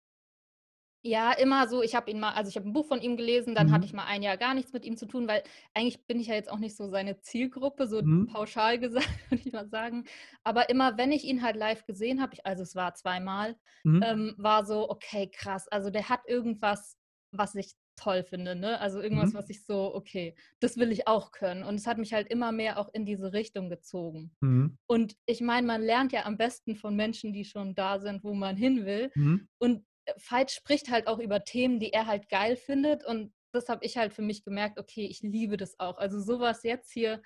ja, 1.08 1.32
immer 1.34 1.68
so, 1.68 1.82
ich 1.82 1.96
habe 1.96 2.10
ihn 2.12 2.20
mal 2.20 2.32
also, 2.34 2.50
ich 2.50 2.56
habe 2.58 2.68
ein 2.68 2.74
Buch 2.74 2.86
von 2.88 3.02
ihm 3.02 3.18
gelesen, 3.18 3.56
dann 3.56 3.72
hatte 3.72 3.86
mhm. 3.86 3.88
ich 3.88 3.94
mal 3.94 4.06
ein 4.06 4.24
Jahr 4.24 4.38
gar 4.38 4.54
nichts 4.54 4.74
mit 4.74 4.86
ihm 4.86 4.98
zu 4.98 5.06
tun, 5.08 5.28
weil 5.28 5.44
eigentlich 5.74 6.06
bin 6.06 6.20
ich 6.20 6.28
ja 6.28 6.36
jetzt 6.36 6.50
auch 6.52 6.60
nicht 6.60 6.76
so 6.76 6.88
seine 6.90 7.20
Zielgruppe, 7.22 7.88
so 7.88 8.02
Mhm. 8.02 8.28
pauschal 8.28 8.80
gesagt, 8.80 9.10
würde 9.30 9.44
ich 9.46 9.54
mal 9.54 9.68
sagen. 9.70 10.06
Aber 10.44 10.70
immer, 10.70 10.98
wenn 10.98 11.12
ich 11.12 11.24
ihn 11.26 11.42
halt 11.44 11.56
live 11.56 11.86
gesehen 11.86 12.22
habe, 12.22 12.38
also, 12.46 12.64
es 12.64 12.76
war 12.76 12.94
zweimal, 12.96 13.58
Mhm. 13.86 14.02
ähm, 14.02 14.36
war 14.38 14.66
so: 14.66 14.90
„Okay, 14.90 15.30
krass, 15.32 15.68
also, 15.68 15.90
der 15.90 16.10
hat 16.10 16.22
irgendwas, 16.28 16.98
was 17.32 17.56
ich 17.56 17.74
toll 17.96 18.24
finde, 18.24 18.56
ne? 18.56 18.80
Also, 18.80 19.02
irgendwas, 19.02 19.34
Mhm. 19.34 19.36
was 19.36 19.50
ich 19.50 19.66
so: 19.66 19.94
„Okay, 19.96 20.36
das 20.60 20.78
will 20.78 20.92
ich 20.92 21.08
auch 21.08 21.32
können.“ 21.32 21.64
Und 21.64 21.76
es 21.76 21.88
hat 21.88 21.98
mich 21.98 22.14
halt 22.14 22.28
immer 22.30 22.52
mehr 22.52 22.78
auch 22.80 22.90
in 22.94 23.06
diese 23.06 23.34
Richtung 23.34 23.70
gezogen. 23.70 24.36
Mhm. 24.42 24.78
Und 24.90 25.16
ich 25.26 25.42
meine, 25.42 25.68
man 25.68 25.82
lernt 25.82 26.12
ja 26.14 26.26
am 26.26 26.38
besten 26.38 26.76
von 26.76 26.96
Menschen, 26.96 27.34
die 27.34 27.46
schon 27.46 27.76
da 27.76 28.00
sind, 28.00 28.24
wo 28.24 28.34
man 28.34 28.56
hin 28.58 28.86
will. 28.86 29.12
Mhm. 29.16 29.48
Und 29.60 29.86
Veit 30.30 30.52
spricht 30.52 30.90
halt 30.90 31.08
auch 31.08 31.20
über 31.20 31.44
Themen, 31.44 31.80
die 31.80 31.94
er 31.94 32.08
halt 32.08 32.30
geil 32.30 32.56
findet. 32.56 33.06
Und 33.06 33.34
das 33.52 33.70
habe 33.70 33.86
ich 33.86 33.98
halt 33.98 34.14
für 34.14 34.22
mich 34.22 34.44
gemerkt, 34.44 34.80
okay, 34.80 35.06
ich 35.06 35.22
liebe 35.22 35.58
das 35.58 35.80
auch. 35.80 35.98
Also 35.98 36.20
sowas 36.20 36.64
jetzt 36.64 36.92
hier 36.92 37.22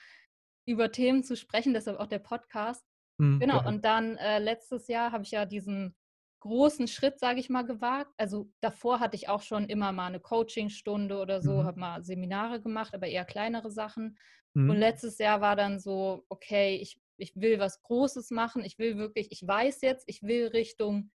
über 0.66 0.92
Themen 0.92 1.24
zu 1.24 1.36
sprechen, 1.36 1.74
deshalb 1.74 2.00
auch 2.00 2.08
der 2.08 2.20
Podcast. 2.20 2.86
Mhm, 3.18 3.40
genau, 3.40 3.58
ja. 3.62 3.68
und 3.68 3.86
dann 3.86 4.18
äh, 4.18 4.40
letztes 4.40 4.88
Jahr 4.88 5.12
habe 5.12 5.24
ich 5.24 5.32
ja 5.32 5.46
diesen 5.46 5.96
großen 6.42 6.88
Schritt, 6.88 7.20
sage 7.20 7.40
ich 7.40 7.50
mal, 7.50 7.64
gewagt. 7.64 8.12
Also 8.18 8.52
davor 8.62 9.00
hatte 9.00 9.16
ich 9.16 9.30
auch 9.30 9.42
schon 9.42 9.66
immer 9.66 9.92
mal 9.92 10.08
eine 10.08 10.20
Coachingstunde 10.20 11.18
oder 11.20 11.42
so, 11.42 11.54
mhm. 11.54 11.64
habe 11.66 11.80
mal 11.80 12.04
Seminare 12.04 12.62
gemacht, 12.62 12.94
aber 12.94 13.08
eher 13.08 13.26
kleinere 13.26 13.72
Sachen. 13.72 14.18
Mhm. 14.54 14.70
Und 14.72 14.78
letztes 14.78 15.18
Jahr 15.18 15.42
war 15.42 15.56
dann 15.56 15.80
so, 15.80 16.26
okay, 16.30 16.76
ich, 16.76 17.00
ich 17.18 17.36
will 17.36 17.60
was 17.60 17.82
Großes 17.84 18.32
machen, 18.32 18.64
ich 18.64 18.80
will 18.80 18.98
wirklich, 18.98 19.32
ich 19.32 19.46
weiß 19.48 19.82
jetzt, 19.82 20.04
ich 20.08 20.24
will 20.24 20.48
Richtung 20.48 21.12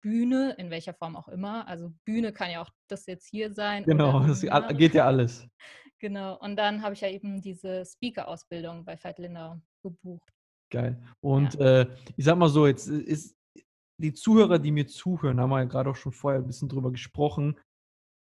Bühne, 0.00 0.54
in 0.58 0.70
welcher 0.70 0.94
Form 0.94 1.16
auch 1.16 1.28
immer. 1.28 1.66
Also 1.68 1.92
Bühne 2.04 2.32
kann 2.32 2.50
ja 2.50 2.62
auch 2.62 2.70
das 2.88 3.06
jetzt 3.06 3.28
hier 3.28 3.52
sein. 3.52 3.84
Genau, 3.84 4.26
das 4.26 4.40
geht 4.76 4.94
ja 4.94 5.06
alles. 5.06 5.46
Genau, 5.98 6.38
und 6.38 6.56
dann 6.56 6.82
habe 6.82 6.94
ich 6.94 7.02
ja 7.02 7.08
eben 7.08 7.42
diese 7.42 7.84
Speaker-Ausbildung 7.84 8.84
bei 8.84 8.96
Veit 9.02 9.18
Lindau 9.18 9.60
gebucht. 9.82 10.32
Geil. 10.70 11.02
Und 11.20 11.54
ja. 11.54 11.82
äh, 11.82 11.96
ich 12.16 12.24
sag 12.24 12.38
mal 12.38 12.48
so, 12.48 12.66
jetzt 12.66 12.86
ist 12.86 13.36
die 14.00 14.14
Zuhörer, 14.14 14.58
die 14.58 14.70
mir 14.70 14.86
zuhören, 14.86 15.38
haben 15.40 15.50
wir 15.50 15.58
ja 15.58 15.64
gerade 15.64 15.90
auch 15.90 15.96
schon 15.96 16.12
vorher 16.12 16.40
ein 16.40 16.46
bisschen 16.46 16.68
drüber 16.68 16.90
gesprochen. 16.90 17.58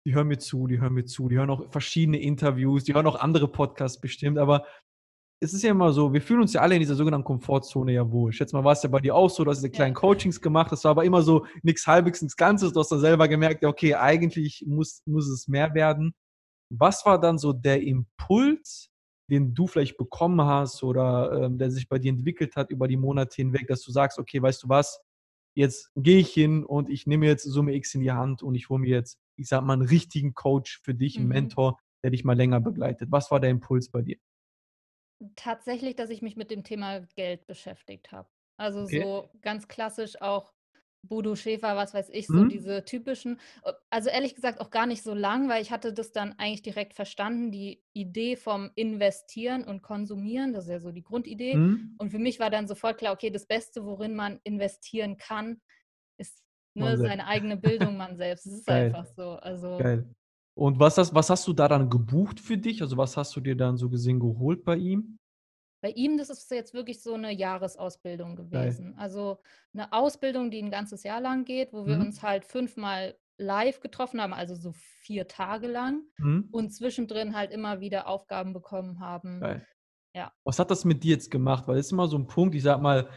Die 0.08 0.13
hören 0.15 0.27
mir 0.27 0.38
zu, 0.38 0.67
die 0.67 0.79
hören 0.79 0.94
mir 0.94 1.05
zu, 1.05 1.27
die 1.27 1.38
hören 1.38 1.50
auch 1.50 1.70
verschiedene 1.70 2.20
Interviews, 2.20 2.86
die 2.86 2.94
hören 2.94 3.08
auch 3.08 3.20
andere 3.20 3.48
Podcasts 3.48 4.00
bestimmt, 4.00 4.38
aber 4.38 4.65
es 5.46 5.54
ist 5.54 5.64
ja 5.64 5.72
immer 5.72 5.94
so, 5.94 6.12
wir 6.12 6.22
fühlen 6.22 6.42
uns 6.42 6.54
ja 6.54 6.62
alle 6.62 6.74
in 6.74 6.80
dieser 6.80 6.96
sogenannten 6.96 7.25
Komfortzone 7.25 7.94
ja 7.94 8.12
wohl. 8.12 8.32
Ich 8.32 8.38
schätze 8.38 8.56
mal, 8.56 8.64
war 8.64 8.74
es 8.74 8.82
ja 8.82 8.90
bei 8.90 9.00
dir 9.00 9.16
auch 9.16 9.30
so, 9.30 9.44
du 9.44 9.52
hast 9.52 9.60
diese 9.60 9.70
kleinen 9.70 9.94
ja. 9.94 10.00
Coachings 10.00 10.42
gemacht, 10.42 10.72
das 10.72 10.84
war 10.84 10.92
aber 10.92 11.06
immer 11.06 11.22
so 11.22 11.46
nichts 11.62 11.86
halbwegs, 11.86 12.22
nichts 12.22 12.36
Ganzes. 12.36 12.74
Du 12.74 12.80
hast 12.80 12.92
dann 12.92 13.00
selber 13.00 13.28
gemerkt, 13.28 13.62
ja, 13.62 13.70
okay, 13.70 13.94
eigentlich 13.94 14.66
muss, 14.68 15.04
muss 15.06 15.28
es 15.30 15.48
mehr 15.48 15.74
werden. 15.75 16.14
Was 16.72 17.06
war 17.06 17.20
dann 17.20 17.38
so 17.38 17.54
der 17.54 17.84
Impuls, 17.84 18.90
den 19.30 19.54
du 19.54 19.68
vielleicht 19.68 19.98
bekommen 19.98 20.42
hast 20.42 20.84
oder 20.84 21.44
ähm, 21.44 21.60
der 21.60 21.70
sich 21.70 21.88
bei 21.88 22.00
dir 22.00 22.10
entwickelt 22.10 22.56
hat 22.56 22.72
über 22.72 22.88
die 22.88 22.98
Monate 22.98 23.36
hinweg, 23.36 23.68
dass 23.68 23.84
du 23.84 23.92
sagst, 23.92 24.18
okay, 24.18 24.42
weißt 24.42 24.64
du 24.64 24.70
was, 24.70 25.00
jetzt 25.56 25.92
gehe 25.96 26.20
ich 26.20 26.34
hin 26.34 26.64
und 26.66 26.90
ich 26.90 27.06
nehme 27.06 27.28
jetzt 27.28 27.44
Summe 27.44 27.75
X 27.75 27.94
in 27.94 28.02
die 28.02 28.12
Hand 28.12 28.42
und 28.42 28.56
ich 28.56 28.70
hole 28.70 28.82
mir 28.82 28.90
jetzt, 28.90 29.20
ich 29.38 29.48
sag 29.48 29.64
mal, 29.64 29.74
einen 29.74 29.84
richtigen 29.84 30.34
Coach 30.34 30.82
für 30.84 30.96
dich, 30.96 31.18
einen 31.18 31.28
mhm. 31.28 31.34
Mentor, 31.34 31.80
der 32.04 32.12
dich 32.12 32.24
mal 32.24 32.36
länger 32.36 32.62
begleitet. 32.62 33.12
Was 33.12 33.30
war 33.30 33.40
der 33.40 33.52
Impuls 33.52 33.90
bei 33.90 34.02
dir? 34.02 34.18
Tatsächlich, 35.36 35.96
dass 35.96 36.10
ich 36.10 36.22
mich 36.22 36.36
mit 36.36 36.52
dem 36.52 36.64
Thema 36.64 37.02
Geld 37.16 37.48
beschäftigt 37.48 38.12
habe. 38.12 38.28
Also 38.58 38.84
okay. 38.84 39.02
so 39.02 39.30
ganz 39.42 39.68
klassisch 39.68 40.22
auch 40.22 40.54
Bodo 41.08 41.36
Schäfer, 41.36 41.76
was 41.76 41.94
weiß 41.94 42.10
ich, 42.10 42.28
so 42.28 42.34
mhm. 42.34 42.50
diese 42.50 42.84
typischen. 42.84 43.40
Äh, 43.64 43.74
also 43.90 44.10
ehrlich 44.10 44.36
gesagt 44.36 44.60
auch 44.60 44.70
gar 44.70 44.86
nicht 44.86 45.04
so 45.04 45.14
lang, 45.14 45.50
weil 45.50 45.62
ich 45.62 45.72
hatte 45.72 45.94
das 45.94 46.12
dann 46.12 46.34
eigentlich 46.38 46.64
direkt 46.64 46.94
verstanden, 46.94 47.52
die 47.52 47.84
Idee 47.94 48.36
vom 48.36 48.72
Investieren 48.76 49.64
und 49.64 49.82
Konsumieren, 49.82 50.54
das 50.54 50.66
ist 50.66 50.72
ja 50.72 50.80
so 50.80 50.92
die 50.92 51.04
Grundidee. 51.04 51.56
Mhm. 51.56 51.96
Und 51.98 52.10
für 52.10 52.20
mich 52.20 52.40
war 52.40 52.50
dann 52.50 52.68
sofort 52.68 52.98
klar, 52.98 53.14
okay, 53.14 53.30
das 53.30 53.46
Beste, 53.46 53.86
worin 53.86 54.16
man 54.16 54.40
investieren 54.44 55.18
kann, 55.18 55.62
ist 56.18 56.44
ne, 56.74 56.98
seine 56.98 57.28
eigene 57.28 57.58
Bildung, 57.58 57.98
man 57.98 58.18
selbst. 58.18 58.46
Es 58.46 58.54
ist 58.54 58.68
Geil. 58.68 58.88
einfach 58.88 59.06
so. 59.06 59.32
Also 59.32 59.78
Geil. 59.78 60.10
Und 60.58 60.80
was 60.80 60.98
hast, 60.98 61.14
was 61.14 61.30
hast 61.30 61.48
du 61.48 61.54
da 61.54 61.68
dann 61.68 61.90
gebucht 61.90 62.40
für 62.40 62.58
dich? 62.58 62.82
Also 62.82 62.98
was 62.98 63.18
hast 63.18 63.36
du 63.36 63.42
dir 63.42 63.56
dann 63.56 63.78
so 63.78 63.90
gesehen 63.90 64.20
geholt 64.20 64.64
bei 64.64 64.78
ihm? 64.78 65.20
Bei 65.82 65.92
ihm, 65.92 66.18
das 66.18 66.30
ist 66.30 66.50
jetzt 66.50 66.74
wirklich 66.74 67.04
so 67.04 67.14
eine 67.14 67.32
Jahresausbildung 67.32 68.36
gewesen. 68.36 68.92
Geil. 68.92 68.96
Also 68.98 69.40
eine 69.74 69.92
Ausbildung, 69.92 70.50
die 70.50 70.64
ein 70.64 70.72
ganzes 70.72 71.04
Jahr 71.04 71.22
lang 71.22 71.46
geht, 71.46 71.74
wo 71.74 71.86
wir 71.86 71.98
mhm. 71.98 72.08
uns 72.08 72.24
halt 72.24 72.46
fünfmal 72.46 73.16
live 73.38 73.82
getroffen 73.82 74.22
haben, 74.22 74.34
also 74.34 74.56
so 74.56 74.72
vier 75.02 75.28
Tage 75.28 75.68
lang 75.68 76.04
mhm. 76.18 76.48
und 76.52 76.72
zwischendrin 76.72 77.36
halt 77.36 77.52
immer 77.52 77.82
wieder 77.82 78.08
Aufgaben 78.08 78.54
bekommen 78.54 79.00
haben. 79.00 79.42
Geil. 79.42 79.68
Ja. 80.16 80.32
Was 80.46 80.60
hat 80.60 80.72
das 80.72 80.86
mit 80.86 81.04
dir 81.04 81.16
jetzt 81.16 81.30
gemacht? 81.30 81.68
Weil 81.68 81.78
es 81.78 81.88
ist 81.88 81.92
immer 81.92 82.08
so 82.08 82.18
ein 82.18 82.28
Punkt, 82.28 82.56
ich 82.56 82.64
sag 82.64 82.82
mal, 82.82 83.10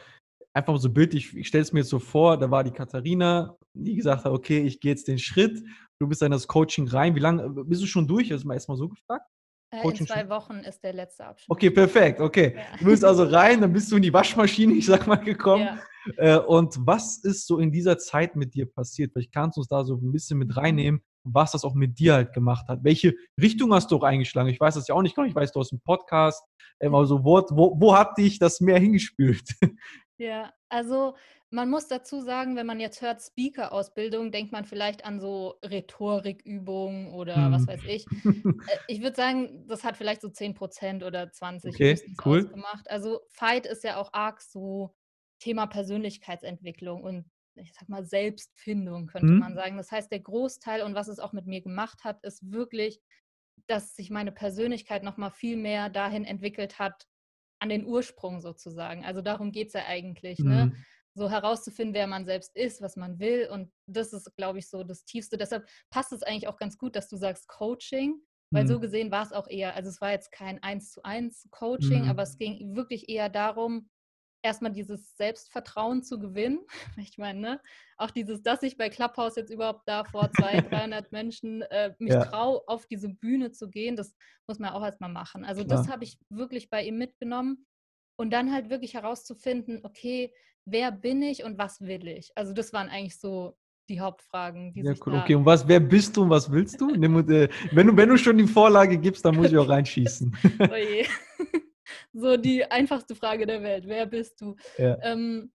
einfach 0.58 0.76
so 0.78 0.90
bildlich, 0.90 1.34
ich 1.36 1.48
stelle 1.48 1.62
es 1.62 1.72
mir 1.72 1.80
jetzt 1.80 1.90
so 1.90 1.98
vor, 1.98 2.36
da 2.36 2.50
war 2.50 2.64
die 2.64 2.70
Katharina, 2.70 3.56
die 3.74 3.94
gesagt 3.94 4.24
hat, 4.24 4.32
okay, 4.32 4.60
ich 4.60 4.80
gehe 4.80 4.90
jetzt 4.90 5.08
den 5.08 5.18
Schritt, 5.18 5.62
du 6.00 6.08
bist 6.08 6.22
in 6.22 6.32
das 6.32 6.46
Coaching 6.46 6.88
rein. 6.88 7.14
Wie 7.14 7.20
lange 7.20 7.48
bist 7.64 7.82
du 7.82 7.86
schon 7.86 8.06
durch? 8.06 8.28
Das 8.28 8.40
ist 8.40 8.44
mal 8.44 8.54
erstmal 8.54 8.76
so 8.76 8.88
gefragt. 8.88 9.24
Äh, 9.70 9.86
in 9.86 10.06
zwei 10.06 10.28
Wochen 10.28 10.56
ist 10.58 10.82
der 10.82 10.94
letzte 10.94 11.26
Abschnitt. 11.26 11.50
Okay, 11.50 11.70
perfekt, 11.70 12.20
okay. 12.20 12.54
Ja. 12.56 12.78
Du 12.78 12.86
bist 12.86 13.04
also 13.04 13.24
rein, 13.24 13.60
dann 13.60 13.72
bist 13.72 13.92
du 13.92 13.96
in 13.96 14.02
die 14.02 14.12
Waschmaschine, 14.12 14.74
ich 14.74 14.86
sag 14.86 15.06
mal, 15.06 15.16
gekommen. 15.16 15.64
Ja. 15.64 15.78
Äh, 16.16 16.38
und 16.38 16.74
was 16.80 17.18
ist 17.18 17.46
so 17.46 17.58
in 17.58 17.70
dieser 17.70 17.98
Zeit 17.98 18.34
mit 18.34 18.54
dir 18.54 18.66
passiert? 18.66 19.12
Vielleicht 19.12 19.32
kannst 19.32 19.56
du 19.56 19.60
uns 19.60 19.68
da 19.68 19.84
so 19.84 19.96
ein 19.96 20.10
bisschen 20.10 20.38
mit 20.38 20.56
reinnehmen, 20.56 21.02
was 21.24 21.52
das 21.52 21.64
auch 21.64 21.74
mit 21.74 21.98
dir 21.98 22.14
halt 22.14 22.32
gemacht 22.32 22.66
hat. 22.68 22.80
Welche 22.82 23.14
Richtung 23.40 23.74
hast 23.74 23.90
du 23.90 23.96
auch 23.96 24.04
eingeschlagen? 24.04 24.48
Ich 24.48 24.58
weiß 24.58 24.74
das 24.74 24.88
ja 24.88 24.94
auch 24.94 25.02
nicht 25.02 25.14
genau, 25.14 25.28
ich 25.28 25.34
weiß, 25.34 25.52
du 25.52 25.60
hast 25.60 25.72
einen 25.72 25.82
Podcast, 25.82 26.42
ähm, 26.80 26.94
also 26.94 27.22
wo, 27.24 27.42
wo, 27.50 27.76
wo 27.78 27.94
hat 27.94 28.16
dich 28.16 28.38
das 28.38 28.60
mehr 28.60 28.78
hingespült? 28.78 29.54
Ja, 30.18 30.52
also 30.68 31.14
man 31.50 31.70
muss 31.70 31.87
dazu 31.87 32.20
sagen, 32.20 32.56
wenn 32.56 32.66
man 32.66 32.80
jetzt 32.80 33.00
hört 33.00 33.22
Speaker-Ausbildung, 33.22 34.32
denkt 34.32 34.52
man 34.52 34.64
vielleicht 34.64 35.04
an 35.04 35.20
so 35.20 35.58
Rhetorikübungen 35.64 37.12
oder 37.12 37.37
hm. 37.37 37.52
was 37.52 37.66
weiß 37.66 37.80
ich. 37.87 38.04
Äh, 38.68 38.78
ich 38.88 39.00
würde 39.00 39.16
sagen, 39.16 39.66
das 39.68 39.84
hat 39.84 39.96
vielleicht 39.96 40.20
so 40.20 40.28
10% 40.28 41.04
oder 41.04 41.30
20 41.30 41.75
okay, 41.75 41.98
cool. 42.25 42.40
ausgemacht. 42.44 42.90
Also 42.90 43.20
Fight 43.30 43.66
ist 43.66 43.84
ja 43.84 43.96
auch 43.96 44.12
arg 44.12 44.40
so 44.42 44.94
Thema 45.38 45.66
Persönlichkeitsentwicklung 45.66 47.02
und 47.02 47.30
ich 47.54 47.72
sag 47.72 47.88
mal 47.88 48.04
Selbstfindung, 48.04 49.06
könnte 49.06 49.28
hm. 49.28 49.38
man 49.38 49.54
sagen. 49.54 49.76
Das 49.76 49.92
heißt, 49.92 50.10
der 50.10 50.20
Großteil 50.20 50.82
und 50.82 50.94
was 50.94 51.08
es 51.08 51.20
auch 51.20 51.32
mit 51.32 51.46
mir 51.46 51.60
gemacht 51.60 52.04
hat, 52.04 52.22
ist 52.25 52.50
wirklich, 52.52 53.00
dass 53.66 53.94
sich 53.94 54.10
meine 54.10 54.32
Persönlichkeit 54.32 55.02
nochmal 55.02 55.30
viel 55.30 55.56
mehr 55.56 55.88
dahin 55.88 56.25
entwickelt 56.25 56.78
hat, 56.78 57.06
an 57.60 57.68
den 57.68 57.86
Ursprung 57.86 58.40
sozusagen. 58.40 59.04
Also 59.04 59.22
darum 59.22 59.52
geht 59.52 59.68
es 59.68 59.72
ja 59.74 59.86
eigentlich. 59.86 60.38
Ne? 60.38 60.66
Mhm. 60.66 60.70
Ne? 60.70 60.84
so 61.18 61.28
herauszufinden, 61.28 61.94
wer 61.94 62.06
man 62.06 62.24
selbst 62.24 62.56
ist, 62.56 62.80
was 62.80 62.96
man 62.96 63.18
will. 63.18 63.48
Und 63.50 63.70
das 63.86 64.12
ist, 64.12 64.34
glaube 64.36 64.60
ich, 64.60 64.70
so 64.70 64.84
das 64.84 65.04
Tiefste. 65.04 65.36
Deshalb 65.36 65.68
passt 65.90 66.12
es 66.12 66.22
eigentlich 66.22 66.48
auch 66.48 66.56
ganz 66.56 66.78
gut, 66.78 66.96
dass 66.96 67.08
du 67.08 67.16
sagst 67.16 67.48
Coaching, 67.48 68.22
weil 68.50 68.64
mhm. 68.64 68.68
so 68.68 68.80
gesehen 68.80 69.10
war 69.10 69.24
es 69.24 69.32
auch 69.32 69.48
eher, 69.48 69.74
also 69.74 69.90
es 69.90 70.00
war 70.00 70.12
jetzt 70.12 70.32
kein 70.32 70.62
eins 70.62 70.92
zu 70.92 71.02
eins 71.02 71.48
Coaching, 71.50 72.04
mhm. 72.04 72.10
aber 72.10 72.22
es 72.22 72.38
ging 72.38 72.74
wirklich 72.74 73.08
eher 73.08 73.28
darum, 73.28 73.90
erstmal 74.42 74.73
dieses 74.73 75.16
Selbstvertrauen 75.16 76.02
zu 76.02 76.18
gewinnen. 76.18 76.61
Ich 76.97 77.18
meine, 77.18 77.40
ne? 77.40 77.61
auch 77.97 78.11
dieses, 78.11 78.42
dass 78.42 78.62
ich 78.62 78.76
bei 78.76 78.88
Clubhouse 78.88 79.37
jetzt 79.37 79.50
überhaupt 79.50 79.83
da 79.87 80.04
vor 80.04 80.30
200, 80.33 80.73
300 80.73 81.12
Menschen 81.12 81.62
äh, 81.62 81.95
mich 81.99 82.12
ja. 82.12 82.25
traue, 82.25 82.62
auf 82.66 82.87
diese 82.87 83.09
Bühne 83.09 83.52
zu 83.52 83.68
gehen, 83.68 83.97
das 83.97 84.14
muss 84.47 84.59
man 84.59 84.71
auch 84.71 84.85
erstmal 84.85 85.11
machen. 85.11 85.45
Also 85.45 85.64
Klar. 85.64 85.78
das 85.78 85.88
habe 85.88 86.04
ich 86.04 86.18
wirklich 86.28 86.71
bei 86.71 86.85
ihm 86.85 86.99
mitgenommen. 86.99 87.66
Und 88.21 88.33
dann 88.33 88.52
halt 88.52 88.68
wirklich 88.68 88.95
herauszufinden, 88.95 89.80
okay, 89.85 90.33
wer 90.64 90.90
bin 90.90 91.23
ich 91.23 91.45
und 91.45 91.57
was 91.57 91.80
will 91.80 92.09
ich? 92.09 92.33
Also 92.35 92.52
das 92.52 92.73
waren 92.73 92.88
eigentlich 92.88 93.21
so 93.21 93.57
die 93.88 94.00
Hauptfragen. 94.00 94.73
Die 94.73 94.83
ja, 94.83 94.92
cool. 95.07 95.14
Okay, 95.14 95.35
und 95.35 95.47
was, 95.47 95.66
wer 95.66 95.80
bist 95.80 96.16
du 96.16 96.23
und 96.23 96.30
was 96.30 96.50
willst 96.50 96.80
du? 96.80 96.88
wenn, 96.88 97.12
du 97.87 97.97
wenn 97.97 98.09
du 98.09 98.18
schon 98.18 98.38
die 98.38 98.47
Vorlage 98.47 98.99
gibst, 98.99 99.25
dann 99.25 99.37
muss 99.37 99.50
ich 99.50 99.57
auch 99.57 99.68
reinschießen. 99.68 100.37
oh 100.61 100.75
je. 100.75 101.07
So 102.20 102.37
die 102.37 102.70
einfachste 102.70 103.14
Frage 103.14 103.46
der 103.46 103.62
Welt. 103.62 103.87
Wer 103.87 104.06
bist 104.06 104.40
du? 104.40 104.56
Ja. 104.76 104.98
Ähm, 105.02 105.52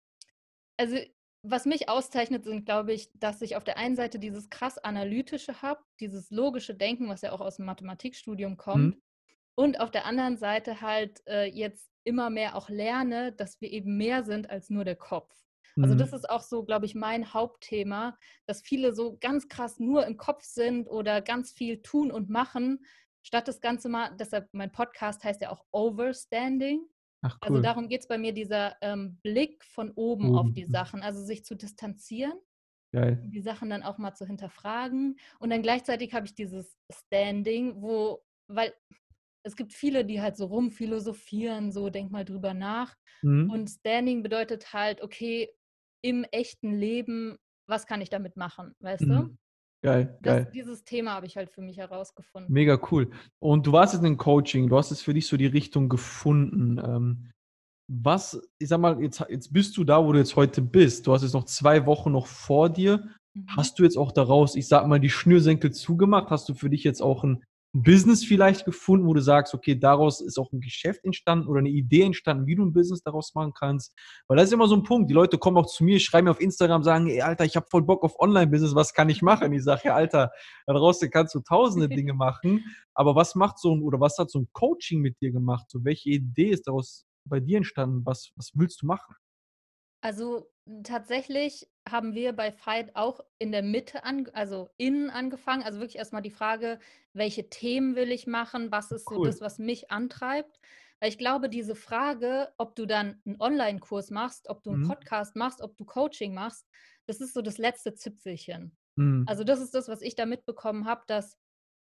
also 0.77 0.97
was 1.43 1.65
mich 1.65 1.89
auszeichnet, 1.89 2.43
sind, 2.43 2.65
glaube 2.65 2.93
ich, 2.93 3.09
dass 3.15 3.41
ich 3.41 3.55
auf 3.55 3.63
der 3.63 3.77
einen 3.77 3.95
Seite 3.95 4.19
dieses 4.19 4.49
krass 4.49 4.77
analytische 4.77 5.61
habe, 5.61 5.81
dieses 5.99 6.29
logische 6.29 6.75
Denken, 6.75 7.09
was 7.09 7.21
ja 7.21 7.31
auch 7.31 7.41
aus 7.41 7.57
dem 7.57 7.65
Mathematikstudium 7.65 8.57
kommt. 8.57 8.95
Mhm. 8.95 9.01
Und 9.55 9.79
auf 9.79 9.91
der 9.91 10.05
anderen 10.05 10.37
Seite 10.37 10.81
halt 10.81 11.21
äh, 11.27 11.45
jetzt 11.45 11.91
immer 12.03 12.29
mehr 12.29 12.55
auch 12.55 12.69
lerne, 12.69 13.31
dass 13.31 13.59
wir 13.59 13.71
eben 13.71 13.97
mehr 13.97 14.23
sind 14.23 14.49
als 14.49 14.69
nur 14.69 14.85
der 14.85 14.95
Kopf. 14.95 15.35
Also 15.81 15.95
das 15.95 16.11
mhm. 16.11 16.17
ist 16.17 16.29
auch 16.29 16.41
so, 16.41 16.63
glaube 16.63 16.85
ich, 16.85 16.95
mein 16.95 17.33
Hauptthema, 17.33 18.17
dass 18.45 18.61
viele 18.61 18.93
so 18.93 19.17
ganz 19.19 19.47
krass 19.47 19.79
nur 19.79 20.05
im 20.05 20.17
Kopf 20.17 20.43
sind 20.43 20.87
oder 20.87 21.21
ganz 21.21 21.51
viel 21.53 21.81
tun 21.81 22.11
und 22.11 22.29
machen, 22.29 22.85
statt 23.23 23.47
das 23.47 23.61
Ganze 23.61 23.89
mal, 23.89 24.15
deshalb 24.17 24.49
mein 24.53 24.71
Podcast 24.71 25.23
heißt 25.23 25.41
ja 25.41 25.51
auch 25.51 25.65
Overstanding. 25.71 26.81
Ach, 27.23 27.37
also 27.41 27.53
cool. 27.53 27.57
Also 27.57 27.61
darum 27.61 27.87
geht 27.87 28.01
es 28.01 28.07
bei 28.07 28.17
mir, 28.17 28.33
dieser 28.33 28.75
ähm, 28.81 29.19
Blick 29.23 29.63
von 29.63 29.91
oben, 29.91 30.29
oben 30.29 30.37
auf 30.37 30.53
die 30.53 30.65
Sachen, 30.65 31.01
also 31.01 31.23
sich 31.23 31.45
zu 31.45 31.55
distanzieren. 31.55 32.33
Geil. 32.93 33.21
Die 33.25 33.41
Sachen 33.41 33.69
dann 33.69 33.83
auch 33.83 33.97
mal 33.97 34.15
zu 34.15 34.25
hinterfragen. 34.25 35.17
Und 35.39 35.49
dann 35.49 35.61
gleichzeitig 35.61 36.13
habe 36.13 36.25
ich 36.25 36.35
dieses 36.35 36.77
Standing, 36.91 37.81
wo, 37.81 38.21
weil 38.47 38.73
es 39.43 39.55
gibt 39.55 39.73
viele, 39.73 40.05
die 40.05 40.21
halt 40.21 40.35
so 40.35 40.45
rumphilosophieren, 40.45 41.71
so 41.71 41.89
denk 41.89 42.11
mal 42.11 42.25
drüber 42.25 42.53
nach. 42.53 42.95
Mhm. 43.21 43.49
Und 43.49 43.69
Standing 43.69 44.23
bedeutet 44.23 44.73
halt, 44.73 45.01
okay, 45.01 45.49
im 46.03 46.25
echten 46.31 46.73
Leben, 46.73 47.37
was 47.67 47.85
kann 47.85 48.01
ich 48.01 48.09
damit 48.09 48.35
machen, 48.35 48.75
weißt 48.79 49.05
mhm. 49.05 49.09
du? 49.09 49.37
Geil, 49.83 50.17
das, 50.21 50.21
geil. 50.21 50.51
Dieses 50.53 50.83
Thema 50.83 51.11
habe 51.11 51.25
ich 51.25 51.37
halt 51.37 51.49
für 51.49 51.61
mich 51.61 51.77
herausgefunden. 51.77 52.51
Mega 52.51 52.79
cool. 52.91 53.09
Und 53.39 53.65
du 53.65 53.71
warst 53.71 53.93
jetzt 53.93 54.03
in 54.03 54.17
Coaching, 54.17 54.69
du 54.69 54.77
hast 54.77 54.91
jetzt 54.91 55.03
für 55.03 55.13
dich 55.13 55.27
so 55.27 55.37
die 55.37 55.47
Richtung 55.47 55.89
gefunden. 55.89 56.79
Ähm, 56.83 57.31
was, 57.87 58.39
ich 58.59 58.69
sag 58.69 58.79
mal, 58.79 59.01
jetzt, 59.01 59.25
jetzt 59.29 59.51
bist 59.51 59.75
du 59.77 59.83
da, 59.83 60.05
wo 60.05 60.13
du 60.13 60.19
jetzt 60.19 60.35
heute 60.35 60.61
bist. 60.61 61.07
Du 61.07 61.13
hast 61.13 61.23
jetzt 61.23 61.33
noch 61.33 61.45
zwei 61.45 61.85
Wochen 61.85 62.11
noch 62.11 62.27
vor 62.27 62.69
dir. 62.69 63.09
Mhm. 63.33 63.47
Hast 63.55 63.79
du 63.79 63.83
jetzt 63.83 63.97
auch 63.97 64.11
daraus, 64.11 64.55
ich 64.55 64.67
sag 64.67 64.85
mal, 64.87 64.99
die 64.99 65.09
Schnürsenkel 65.09 65.71
zugemacht? 65.71 66.29
Hast 66.29 66.47
du 66.47 66.53
für 66.53 66.69
dich 66.69 66.83
jetzt 66.83 67.01
auch 67.01 67.23
ein 67.23 67.31
ein 67.33 67.43
Business 67.73 68.25
vielleicht 68.25 68.65
gefunden, 68.65 69.07
wo 69.07 69.13
du 69.13 69.21
sagst, 69.21 69.53
okay, 69.53 69.75
daraus 69.75 70.19
ist 70.19 70.37
auch 70.37 70.51
ein 70.51 70.59
Geschäft 70.59 71.05
entstanden 71.05 71.47
oder 71.47 71.59
eine 71.59 71.69
Idee 71.69 72.01
entstanden, 72.01 72.45
wie 72.45 72.55
du 72.55 72.65
ein 72.65 72.73
Business 72.73 73.01
daraus 73.01 73.33
machen 73.33 73.53
kannst? 73.53 73.93
Weil 74.27 74.37
das 74.37 74.47
ist 74.47 74.53
immer 74.53 74.67
so 74.67 74.75
ein 74.75 74.83
Punkt. 74.83 75.09
Die 75.09 75.13
Leute 75.13 75.37
kommen 75.37 75.57
auch 75.57 75.67
zu 75.67 75.85
mir, 75.85 75.99
schreiben 75.99 76.25
mir 76.25 76.31
auf 76.31 76.41
Instagram, 76.41 76.83
sagen, 76.83 77.07
ey, 77.07 77.21
Alter, 77.21 77.45
ich 77.45 77.55
habe 77.55 77.67
voll 77.69 77.83
Bock 77.83 78.03
auf 78.03 78.19
Online-Business, 78.19 78.75
was 78.75 78.93
kann 78.93 79.09
ich 79.09 79.21
machen? 79.21 79.53
Ich 79.53 79.63
sage, 79.63 79.83
ja, 79.85 79.95
Alter, 79.95 80.31
da 80.65 80.73
draußen 80.73 81.09
kannst 81.09 81.33
du 81.33 81.39
tausende 81.39 81.87
Dinge 82.01 82.13
machen, 82.13 82.65
aber 82.93 83.15
was 83.15 83.35
macht 83.35 83.57
so 83.57 83.73
ein, 83.73 83.81
oder 83.81 84.01
was 84.01 84.17
hat 84.17 84.29
so 84.29 84.39
ein 84.39 84.49
Coaching 84.51 84.99
mit 84.99 85.21
dir 85.21 85.31
gemacht? 85.31 85.69
So, 85.69 85.85
welche 85.85 86.09
Idee 86.09 86.49
ist 86.49 86.67
daraus 86.67 87.05
bei 87.23 87.39
dir 87.39 87.57
entstanden? 87.57 88.01
Was, 88.05 88.31
was 88.35 88.51
willst 88.53 88.81
du 88.81 88.85
machen? 88.85 89.15
Also, 90.03 90.51
tatsächlich 90.83 91.67
haben 91.87 92.15
wir 92.15 92.33
bei 92.33 92.51
Fight 92.51 92.95
auch 92.95 93.19
in 93.37 93.51
der 93.51 93.61
Mitte 93.61 94.03
an 94.03 94.27
also, 94.33 94.69
innen 94.77 95.11
angefangen. 95.11 95.61
Also, 95.63 95.79
wirklich 95.79 95.97
erst 95.97 96.11
mal 96.11 96.21
die 96.21 96.31
Frage: 96.31 96.79
„Welche 97.13 97.49
Themen 97.49 97.95
will 97.95 98.11
ich 98.11 98.25
machen? 98.25 98.71
Was 98.71 98.91
ist 98.91 99.07
so 99.07 99.17
Cool. 99.17 99.31
das, 99.31 99.41
was 99.41 99.59
mich 99.59 99.91
antreibt?“ 99.91 100.59
Weil 100.99 101.09
ich 101.09 101.19
glaube, 101.19 101.49
diese 101.49 101.75
Frage, 101.75 102.51
ob 102.57 102.75
du 102.75 102.87
dann 102.87 103.21
'n 103.27 103.35
Onlinekurs 103.39 104.09
machst, 104.09 104.49
ob 104.49 104.63
du 104.63 104.71
'n 104.71 104.79
Mhm. 104.79 104.81
Podcast 104.81 105.35
machst, 105.35 105.61
ob 105.61 105.77
du 105.77 105.85
Coaching 105.85 106.33
machst, 106.33 106.67
das 107.05 107.21
ist 107.21 107.33
so 107.35 107.41
das 107.43 107.59
letzte 107.59 107.93
Zipfelchen. 107.93 108.75
Mhm. 108.97 109.31
Also, 109.31 109.43
das 109.43 109.59
ist 109.61 109.75
das, 109.75 109.87
was 109.87 110.01
ich 110.01 110.15
da 110.15 110.25
mitbekommen 110.25 110.85
habe, 110.85 111.03
dass 111.07 111.37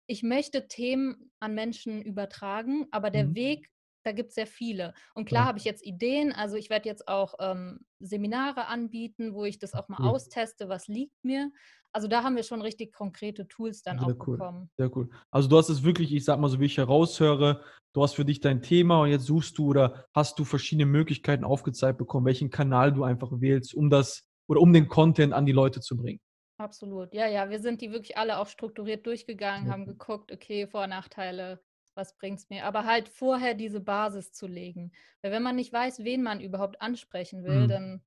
ich 0.08 0.24
möchte 0.24 0.68
Themen 0.68 1.32
an 1.40 1.54
Menschen 1.56 2.02
übertragen, 2.02 2.88
aber 2.92 3.12
der 3.12 3.34
Mhm. 3.34 3.36
Weg, 3.36 3.70
da 4.10 4.14
gibt's 4.14 4.36
sehr 4.36 4.48
viele. 4.48 4.94
Und 5.14 5.26
klar 5.26 5.46
Ja. 5.46 5.48
habe 5.48 5.58
ich 5.60 5.66
jetzt 5.66 5.86
Ideen. 5.86 6.32
Also, 6.34 6.56
ich 6.58 6.70
werde 6.70 6.90
jetzt 6.90 7.08
auch, 7.08 7.36
ähm, 7.40 7.86
Seminare 8.00 8.68
anbieten, 8.68 9.34
wo 9.34 9.46
ich 9.46 9.60
das 9.60 9.74
auch 9.76 9.88
mal 9.90 10.00
cool. 10.00 10.14
austeste, 10.14 10.70
was 10.70 10.88
liegt 10.88 11.24
mir. 11.24 11.52
Also, 11.92 12.08
da 12.08 12.24
haben 12.24 12.36
wir 12.36 12.44
schon 12.44 12.62
richtig 12.62 12.94
konkrete 12.94 13.48
Tools 13.48 13.82
dann 13.84 14.00
Sehr 14.00 14.00
auch 14.00 14.18
cool, 14.28 14.44
bekommen. 14.44 14.70
sehr 14.78 14.96
cool. 14.96 15.10
Also, 15.32 15.50
du 15.50 15.58
hast 15.58 15.70
es 15.70 15.84
wirklich 15.84 16.14
ich 16.14 16.24
sage 16.26 16.40
mal 16.42 16.50
so, 16.50 16.60
wie 16.60 16.66
ich 16.66 16.78
heraushöre, 16.78 17.64
du 17.94 18.04
hast 18.04 18.14
für 18.16 18.26
dich 18.26 18.40
dein 18.40 18.62
Thema 18.62 19.02
und 19.02 19.10
jetzt 19.10 19.26
suchst 19.26 19.58
du 19.58 19.68
oder 19.68 20.06
hast 20.14 20.38
du 20.40 20.46
verschiedene 20.46 20.86
Möglichkeiten 20.86 21.44
aufgezeigt 21.44 21.98
bekommen, 21.98 22.26
welchen 22.26 22.50
Kanal 22.52 22.94
du 22.94 23.04
einfach 23.04 23.30
wählst, 23.42 23.74
um 23.74 23.90
das 23.90 24.24
oder 24.48 24.62
um 24.62 24.74
den 24.74 24.88
Content 24.88 25.34
an 25.34 25.46
die 25.46 25.52
Leute 25.52 25.82
zu 25.82 25.98
bringen. 25.98 26.20
Absolut. 26.58 27.14
Ja, 27.14 27.26
ja, 27.28 27.50
wir 27.50 27.60
sind 27.60 27.80
die 27.82 27.92
wirklich 27.92 28.18
alle 28.18 28.38
auch 28.38 28.48
strukturiert 28.48 29.06
durchgegangen, 29.08 29.68
Sehr 29.68 29.72
haben 29.72 29.86
geguckt: 29.86 30.32
„Okay, 30.32 30.68
Vor 30.68 30.88
Nachteile, 30.88 31.64
was 32.00 32.18
bringt's 32.18 32.50
mir?“ 32.50 32.66
Aber 32.66 32.86
halt 32.86 33.10
vorher 33.10 33.54
diese 33.56 33.82
Basis 33.82 34.34
zu 34.34 34.48
legen. 34.48 34.94
Weil 35.22 35.32
wenn 35.34 35.44
man 35.44 35.58
nicht 35.58 35.74
weiß, 35.74 36.04
wen 36.06 36.24
man 36.24 36.42
überhaupt 36.42 36.82
ansprechen 36.82 37.44
will, 37.46 37.68
Mhm. 37.68 37.70
dann 37.70 38.04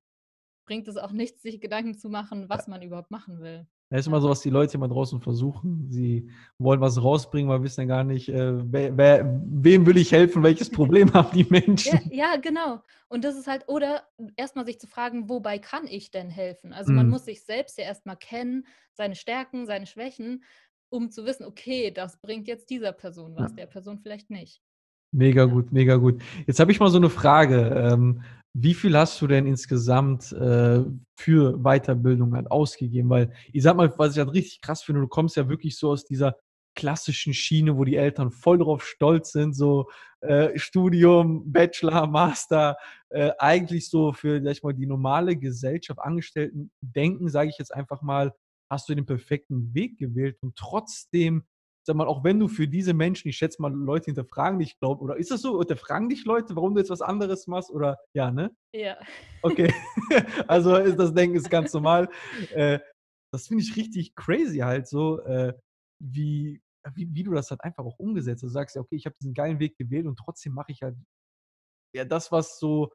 bringt 0.65 0.87
es 0.89 0.97
auch 0.97 1.11
nichts, 1.13 1.41
sich 1.43 1.61
Gedanken 1.61 1.95
zu 1.97 2.09
machen, 2.09 2.49
Ja. 2.53 2.63
was 2.63 2.67
man 2.67 2.81
überhaupt 2.83 3.11
machen 3.11 3.41
will. 3.41 3.67
Ja, 3.91 3.99
ist 3.99 4.07
immer 4.07 4.21
Ja. 4.21 4.21
so, 4.21 4.29
was 4.29 4.41
die 4.41 4.49
Leute 4.49 4.75
immer 4.77 4.87
draußen 4.87 5.21
versuchen. 5.21 5.87
Sie 5.91 6.29
wollen 6.57 6.81
was 6.81 7.01
rausbringen, 7.03 7.51
aber 7.51 7.63
wissen 7.63 7.81
ja 7.81 7.87
gar 7.87 8.03
nicht, 8.03 8.29
äh, 8.29 8.53
wer 8.71 8.97
wer 8.97 9.41
wem 9.45 9.85
will 9.85 9.97
ich 9.97 10.11
helfen? 10.11 10.41
Welches 10.43 10.71
Problem 10.71 11.13
haben 11.13 11.35
die 11.37 11.45
Ja, 11.85 11.97
Menschen? 11.97 12.11
ja, 12.11 12.37
genau. 12.37 12.81
Und 13.09 13.25
das 13.25 13.35
ist 13.35 13.47
halt 13.47 13.67
oder 13.67 14.07
erst 14.37 14.55
mal 14.55 14.65
sich 14.65 14.79
zu 14.79 14.87
fragen: 14.87 15.27
„Wobei 15.29 15.59
kann 15.59 15.85
ich 15.85 16.11
denn 16.11 16.29
helfen?“ 16.29 16.71
Also, 16.73 16.93
man 16.93 17.07
Mhm. 17.07 17.09
muss 17.09 17.25
sich 17.25 17.43
selbst 17.43 17.77
ja 17.77 17.83
erst 17.83 18.05
mal 18.05 18.15
kennen, 18.15 18.65
seine 18.93 19.15
Stärken, 19.15 19.65
seine 19.65 19.85
Schwächen, 19.85 20.43
um 20.93 21.11
zu 21.11 21.25
wissen: 21.25 21.45
„Okay, 21.45 21.91
das 21.91 22.19
bringt 22.21 22.47
jetzt 22.47 22.69
dieser 22.69 22.93
Person 22.93 23.35
was, 23.35 23.51
Ja. 23.51 23.55
der 23.55 23.67
Person 23.67 23.99
vielleicht 23.99 24.29
nicht.“ 24.29 24.59
Mega 25.15 25.45
gut, 25.45 25.71
mega 25.71 25.95
gut. 25.97 26.21
Jetzt 26.47 26.59
habe 26.59 26.71
ich 26.71 26.79
mal 26.79 26.89
so 26.89 26.97
'ne 26.97 27.09
Frage, 27.09 27.67
ähm, 27.75 28.23
wie 28.55 28.73
viel 28.73 28.97
hast 28.97 29.21
du 29.21 29.27
denn 29.27 29.45
insgesamt, 29.45 30.31
äh, 30.31 30.79
für 31.19 31.57
Weiterbildung 31.63 32.33
halt 32.35 32.49
ausgegeben? 32.49 33.09
Weil 33.11 33.31
ich 33.51 33.61
sage 33.61 33.77
mal, 33.77 33.93
was 33.97 34.13
ich 34.13 34.17
halt 34.19 34.33
richtig 34.33 34.61
krass 34.61 34.81
finde, 34.81 35.01
du 35.01 35.07
kommst 35.07 35.35
ja 35.37 35.47
wirklich 35.49 35.77
so 35.77 35.91
aus 35.91 36.03
dieser 36.05 36.35
klassischen 36.75 37.35
Schiene, 37.35 37.77
wo 37.77 37.83
die 37.83 37.95
Eltern 37.95 38.31
voll 38.31 38.57
drauf 38.57 38.83
stolz 38.83 39.31
sind, 39.33 39.53
so, 39.55 39.87
äh, 40.21 40.57
Studium, 40.57 41.51
Bachelor, 41.51 42.07
Master, 42.07 42.75
äh, 43.09 43.31
eigentlich 43.37 43.89
so 43.91 44.13
für, 44.13 44.39
sage 44.41 44.51
ich 44.53 44.63
mal, 44.63 44.73
die 44.73 44.87
normale 44.87 45.35
Gesellschaft 45.37 45.99
Angestellten-Denken, 45.99 47.29
sage 47.29 47.49
ich 47.51 47.59
jetzt 47.59 47.71
einfach 47.73 48.01
mal, 48.01 48.33
hast 48.69 48.89
du 48.89 48.95
den 48.95 49.05
perfekten 49.05 49.73
Weg 49.73 49.97
gewählt 49.99 50.37
und 50.41 50.55
trotzdem, 50.55 51.43
sage 51.85 51.97
mal, 51.97 52.07
auch 52.07 52.23
wenn 52.23 52.39
du 52.39 52.47
für 52.47 52.67
diese 52.67 52.93
Menschen 52.93 53.29
ich 53.29 53.37
schätze 53.37 53.61
mal, 53.61 53.73
Leute 53.73 54.05
hinterfragen 54.05 54.59
dich, 54.59 54.79
glaube 54.79 55.01
oder 55.03 55.17
ist 55.17 55.31
das 55.31 55.41
so? 55.41 55.59
Hinterfragen 55.59 56.09
dich 56.09 56.25
Leute, 56.25 56.55
warum 56.55 56.73
du 56.75 56.79
jetzt 56.81 56.89
was 56.89 57.01
anderes 57.01 57.47
machst 57.47 57.71
oder 57.71 57.97
ja, 58.13 58.31
ne? 58.31 58.55
Ja. 58.73 58.97
Okay. 59.41 59.69
Also, 60.47 60.75
ist 60.77 60.97
das 60.99 61.13
Denken 61.13 61.37
ist 61.37 61.49
ganz 61.49 61.73
normal. 61.73 62.09
Äh, 62.51 62.79
das 63.31 63.47
finde 63.47 63.63
ich 63.63 63.75
richtig 63.75 64.15
crazy 64.15 64.59
halt 64.59 64.87
so, 64.87 65.19
äh, 65.21 65.53
wie 65.99 66.61
wie 66.95 67.09
wie 67.13 67.23
du 67.23 67.31
das 67.33 67.49
halt 67.51 67.61
einfach 67.63 67.83
auch 67.85 67.97
umgesetzt 67.99 68.43
hast. 68.43 68.49
Du 68.49 68.53
sagst 68.53 68.75
ja: 68.75 68.81
„Okay, 68.81 68.95
ich 68.95 69.05
habe 69.05 69.15
diesen 69.19 69.33
geilen 69.33 69.59
Weg 69.59 69.77
gewählt 69.77 70.05
und 70.05 70.17
trotzdem 70.19 70.53
mache 70.53 70.71
ich 70.71 70.81
halt 70.83 70.95
ja, 71.93 72.05
das, 72.05 72.31
was 72.31 72.59
so 72.59 72.91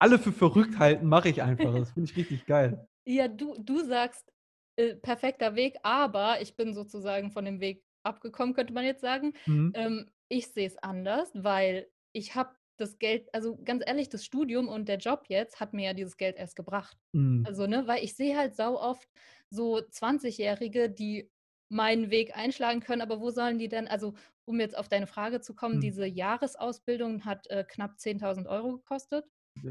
alle 0.00 0.18
für 0.18 0.32
verrückt 0.32 0.78
halten, 0.78 1.06
mache 1.08 1.28
ich 1.30 1.42
einfach.“ 1.42 1.72
Das 1.78 1.92
finde 1.92 2.10
ich 2.10 2.16
richtig 2.16 2.46
geil. 2.46 2.88
Ja, 3.06 3.28
du 3.28 3.56
du 3.58 3.84
sagst, 3.84 4.32
äh, 4.78 4.96
perfekter 4.96 5.54
Weg, 5.56 5.78
aber 5.82 6.40
ich 6.40 6.56
bin 6.56 6.74
sozusagen 6.74 7.30
von 7.32 7.44
dem 7.44 7.60
Weg 7.60 7.84
abgekommen, 8.04 8.54
könnte 8.54 8.72
man 8.74 8.84
jetzt 8.84 9.00
sagen. 9.02 9.34
Mhm. 9.46 9.72
Ähm, 9.74 10.10
ich 10.28 10.48
sehe 10.48 10.66
es 10.66 10.78
anders, 10.78 11.30
weil 11.34 11.90
ich 12.12 12.34
habe 12.34 12.56
das 12.78 12.98
Geld 12.98 13.28
also, 13.34 13.58
ganz 13.64 13.82
ehrlich, 13.86 14.08
das 14.08 14.24
Studium 14.24 14.68
und 14.68 14.88
der 14.88 14.98
Job 14.98 15.24
jetzt 15.28 15.60
hat 15.60 15.72
mir 15.74 15.86
ja 15.86 15.94
dieses 15.94 16.16
Geld 16.16 16.36
erst 16.36 16.56
gebracht. 16.56 16.96
Mhm. 17.14 17.48
Also, 17.48 17.66
ne, 17.66 17.86
weil 17.86 18.04
ich 18.04 18.14
sehe 18.16 18.36
halt 18.36 18.54
sau 18.56 18.78
oft 18.80 19.08
so 19.50 19.80
Zwanzigjährige, 19.82 20.90
die 20.90 21.30
meinen 21.70 22.10
Weg 22.10 22.36
einschlagen 22.36 22.80
können, 22.80 23.02
aber 23.02 23.20
wo 23.20 23.30
sollen 23.30 23.58
die 23.58 23.68
denn 23.68 23.88
also, 23.88 24.14
um 24.44 24.60
jetzt 24.60 24.76
auf 24.76 24.88
deine 24.88 25.06
Frage 25.06 25.40
zu 25.40 25.54
kommen, 25.54 25.80
Mhm. 25.80 25.80
diese 25.80 26.06
Jahresausbildung 26.06 27.24
hat, 27.24 27.46
äh, 27.48 27.64
knapp 27.68 27.98
10.000 28.00 28.46
€ 28.48 28.78
gekostet. 28.78 29.26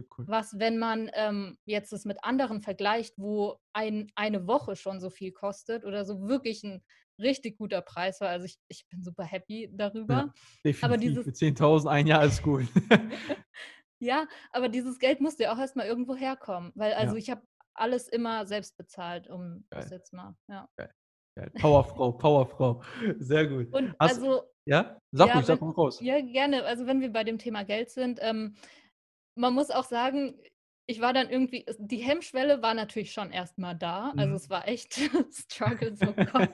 Cool. 0.10 0.28
Was, 0.30 0.60
wenn 0.60 0.78
man, 0.78 1.10
ähm, 1.14 1.58
jetzt 1.66 1.94
das 1.94 2.06
mit 2.06 2.24
anderen 2.24 2.62
vergleicht, 2.62 3.16
wo 3.18 3.60
ein 3.74 4.12
eine 4.16 4.48
Woche 4.48 4.76
schon 4.76 5.00
so 5.00 5.10
viel 5.10 5.32
kostet 5.32 5.86
oder 5.86 6.06
so 6.06 6.28
wirklich 6.28 6.64
'n 6.66 6.84
richtig 7.20 7.58
guter 7.58 7.82
Preis 7.82 8.22
war. 8.22 8.30
Also, 8.30 8.46
ich 8.46 8.60
ich 8.68 8.88
bin 8.90 9.04
super 9.04 9.24
happy 9.26 9.70
Ja, 10.10 10.24
darüber. 10.24 10.34
Aber 10.82 10.98
definitiv. 10.98 10.98
dieses 10.98 11.24
Für 11.24 11.34
10.000 11.34 11.90
ein 11.92 12.08
Jahr 12.08 12.24
ist 12.26 12.46
cool. 12.46 12.68
Ja, 14.00 14.28
aber 14.52 14.70
dieses 14.70 15.00
Geld 15.00 15.22
musste 15.22 15.44
ja 15.44 15.54
auch 15.54 15.58
erst 15.60 15.76
mal 15.76 15.88
irgendwo 15.88 16.16
herkommen, 16.16 16.72
weil 16.76 16.94
also, 16.94 17.16
Ja. 17.16 17.18
ich 17.18 17.30
habe 17.32 17.48
alles 17.74 18.08
immer 18.08 18.46
selbst 18.46 18.78
bezahlt, 18.78 19.28
um 19.30 19.68
das 19.74 19.90
Geil. 19.90 19.92
jetzt 19.92 20.14
mal 20.14 20.36
ja. 20.48 20.70
Geil, 20.78 20.92
geil. 21.36 21.52
Powerfrau, 21.58 22.12
Powerfrau. 22.14 22.82
Sehr 23.20 23.48
gut. 23.48 23.68
Und 23.74 23.96
Hast 24.00 24.22
also 24.22 24.44
ja? 24.66 25.00
Sag 25.12 25.34
ja, 25.34 25.36
ruhig, 25.36 25.46
sag 25.46 25.62
mal 25.62 25.72
raus. 25.72 26.04
ja, 26.04 26.22
gerne. 26.22 26.64
Also, 26.66 26.88
wenn 26.88 27.02
wir 27.02 27.12
bei 27.12 27.24
dem 27.24 27.40
Thema 27.40 27.64
Geld 27.66 27.90
sind, 27.92 28.20
ähm, 28.22 28.56
man 29.38 29.54
muss 29.54 29.72
auch 29.72 29.86
sagen, 29.86 30.40
ich 30.88 31.02
war 31.02 31.14
dann 31.14 31.30
irgendwie 31.30 31.66
die 31.80 31.98
Hemmschwelle 32.00 32.62
war 32.62 32.74
natürlich 32.74 33.14
schon 33.14 33.32
erst 33.32 33.58
mal 33.60 33.74
da. 33.76 34.14
Also, 34.18 34.36
Mhm. 34.36 34.38
es 34.38 34.50
war 34.50 34.68
echt 34.68 34.94
Struggle, 35.34 35.96
oh 36.06 36.16
Gott. 36.26 36.50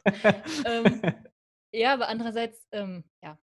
Ähm, 0.66 1.08
ja, 1.74 1.94
aber 1.94 2.08
andererseits, 2.10 2.68
ähm, 2.72 3.06
ja, 3.24 3.40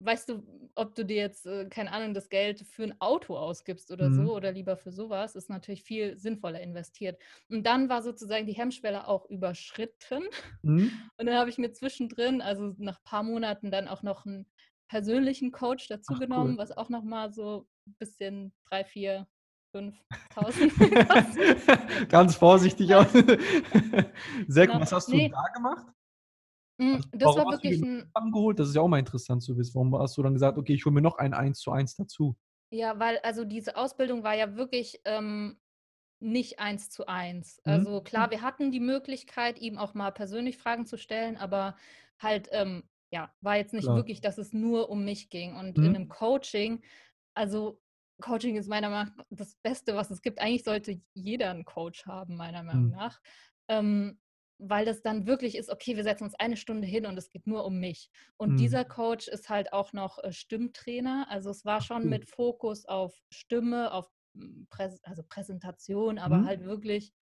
weißt 0.00 0.30
du, 0.30 0.70
ob 0.76 0.94
du 0.96 1.04
dir 1.06 1.16
jetzt, 1.18 1.46
äh, 1.46 1.68
keine 1.70 1.92
Ahnung, 1.92 2.14
das 2.14 2.28
Geld 2.30 2.60
für 2.62 2.84
'n 2.84 2.96
Auto 3.00 3.36
ausgibst 3.38 3.90
oder 3.92 4.10
so 4.12 4.22
Mhm. 4.22 4.34
oder 4.36 4.52
lieber 4.52 4.76
für 4.78 4.92
so 4.92 5.10
was, 5.10 5.36
ist 5.36 5.50
natürlich 5.50 5.84
viel 5.84 6.18
sinnvoller 6.18 6.60
investiert. 6.62 7.20
Und 7.50 7.64
dann 7.66 7.88
war 7.90 8.02
sozusagen 8.02 8.46
die 8.46 8.54
Hemmschwelle 8.54 9.08
auch 9.08 9.26
überschritten. 9.30 10.24
Mhm. 10.64 11.10
Und 11.18 11.26
dann 11.26 11.36
habe 11.36 11.50
ich 11.50 11.58
mir 11.58 11.72
zwischendrin, 11.72 12.42
also, 12.42 12.74
nach 12.78 13.02
paar 13.04 13.22
Monaten 13.24 13.70
dann 13.70 13.88
auch 13.88 14.02
noch 14.02 14.26
'n 14.26 14.46
persönlichen 14.94 15.50
Coach 15.52 15.88
dazu 15.88 16.16
Ach 16.16 16.22
cool. 16.36 16.54
genommen, 16.54 16.58
was 16.58 16.70
auch 16.72 16.88
noch 16.88 17.02
mal 17.04 17.32
so 17.32 17.68
bisschen 17.86 18.54
3, 18.68 18.84
4, 18.84 19.28
5.000 19.72 20.78
gekostet 20.78 21.58
Ganz 22.08 22.36
vorsichtig 22.36 22.94
aus. 22.94 23.12
Sehr. 24.48 24.68
Genau. 24.68 24.80
Was 24.80 24.92
hast 24.92 25.12
du 25.12 25.18
Ne. 25.18 25.28
da 25.28 25.42
gemacht? 25.54 25.86
Hm, 26.80 27.00
Also, 27.02 27.08
das 27.12 27.36
war 27.36 27.48
du 27.50 27.50
wirklich 27.50 27.82
'n 27.82 28.12
geholt? 28.32 28.58
Das 28.58 28.68
ist 28.68 28.74
ja 28.74 28.80
auch 28.82 28.88
mal 28.88 28.98
interessant 28.98 29.42
zu 29.42 29.56
wissen. 29.56 29.74
Warum 29.74 29.96
hast 29.98 30.16
du 30.16 30.22
dann 30.22 30.34
gesagt: 30.34 30.58
„Okay, 30.58 30.74
ich 30.74 30.84
hole 30.84 30.94
mir 30.94 31.02
noch 31.02 31.18
ein 31.18 31.34
Eins-zu-eins 31.34 31.96
dazu?“ 31.96 32.36
Ja, 32.72 32.98
weil 32.98 33.18
also, 33.22 33.44
diese 33.44 33.76
Ausbildung 33.76 34.22
war 34.24 34.34
ja 34.34 34.56
wirklich, 34.56 35.00
ähm, 35.04 35.60
nicht 36.20 36.58
Eins-zu-eins. 36.60 37.60
Mhm. 37.66 37.86
Also, 37.86 38.02
klar, 38.02 38.30
wir 38.30 38.42
hatten 38.42 38.72
die 38.72 38.80
Möglichkeit, 38.80 39.58
ihm 39.60 39.78
auch 39.78 39.94
mal 39.94 40.10
persönlich 40.12 40.58
Fragen 40.58 40.86
zu 40.86 40.98
stellen, 40.98 41.36
aber 41.36 41.76
halt, 42.20 42.48
ähm, 42.52 42.84
ja, 43.14 43.34
war 43.42 43.56
jetzt 43.58 43.74
nicht 43.74 43.92
Klar. 43.92 43.94
wirklich, 43.94 44.20
dass 44.22 44.38
es 44.38 44.52
nur 44.54 44.90
um 44.90 45.04
mich 45.06 45.30
ging. 45.30 45.56
Und 45.56 45.78
in 45.80 45.92
'nem 45.92 46.08
Mhm. 46.08 46.10
Coaching 46.10 46.82
also, 47.36 47.80
Coaching 48.22 48.56
ist 48.56 48.68
meiner 48.68 48.90
Meinung 48.90 49.14
nach 49.16 49.26
das 49.30 49.56
Beste, 49.56 49.96
was 49.96 50.10
es 50.12 50.22
gibt. 50.22 50.40
Eigentlich 50.40 50.64
sollte 50.64 51.00
jeder 51.14 51.50
'n 51.52 51.64
Coach 51.64 52.06
haben, 52.06 52.36
meiner 52.36 52.62
Meinung 52.64 52.84
Mhm. 52.84 52.94
nach, 52.94 53.20
ähm, 53.68 54.20
weil 54.58 54.84
das 54.86 55.02
dann 55.02 55.26
wirklich 55.26 55.56
ist: 55.56 55.70
„Okay, 55.70 55.96
wir 55.96 56.04
setzen 56.04 56.24
uns 56.24 56.34
eine 56.36 56.56
Stunde 56.56 56.86
hin 56.88 57.06
und 57.06 57.18
es 57.18 57.30
geht 57.30 57.46
nur 57.48 57.64
um 57.66 57.78
mich.“ 57.80 58.10
Und 58.38 58.58
Mhm. 58.58 58.60
dieser 58.60 58.84
Coach 58.84 59.28
ist 59.28 59.48
halt 59.50 59.72
auch 59.72 59.92
noch, 59.94 60.18
äh, 60.24 60.32
Stimmtrainer. 60.32 61.26
Also, 61.30 61.50
es 61.50 61.64
war 61.64 61.80
schon 61.80 62.08
mit 62.08 62.26
Fokus 62.26 62.86
auf 62.86 63.22
Stimme, 63.30 63.92
auf, 63.92 64.08
hm, 64.36 64.66
Präs 64.70 65.00
also, 65.04 65.22
Präsentation, 65.28 66.18
aber 66.18 66.44
Mhm. 66.44 66.44
halt 66.44 66.64
wirklich, 66.64 67.14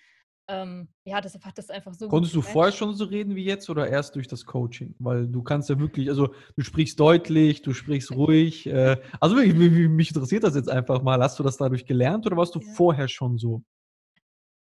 ähm, 0.53 0.89
ja, 1.05 1.21
deshalb 1.21 1.45
hat 1.45 1.59
das 1.59 1.71
einfach 1.71 1.95
so 1.95 2.11
gut 2.11 2.11
Konntest 2.11 2.35
du 2.35 2.43
vorher 2.43 2.73
schon 2.73 2.95
so 2.95 3.05
reden 3.05 3.35
wie 3.37 3.45
jetzt 3.45 3.71
oder 3.71 3.89
erst 3.89 4.17
durch 4.17 4.29
das 4.29 4.45
Coaching? 4.45 4.95
Weil 4.99 5.27
du 5.29 5.43
kannst 5.43 5.71
ja 5.71 5.79
wirklich 5.79 6.09
also, 6.11 6.35
du 6.57 6.63
sprichst 6.63 7.01
deutlich, 7.01 7.63
du 7.63 7.73
sprichst 7.73 8.13
ruhig, 8.13 8.67
äh 8.69 8.97
also, 9.21 9.37
wirklich, 9.37 9.55
mi 9.55 9.71
mi 9.71 9.89
mich 9.89 10.09
interessiert 10.11 10.45
das 10.45 10.55
jetzt 10.55 10.69
einfach 10.69 11.03
mal. 11.03 11.21
Hast 11.23 11.39
du 11.39 11.43
das 11.43 11.57
dadurch 11.57 11.87
gelernt 11.87 12.27
oder 12.27 12.37
warst 12.37 12.55
du 12.55 12.61
Ja. 12.61 12.77
vorher 12.77 13.09
schon 13.09 13.39
so? 13.39 13.63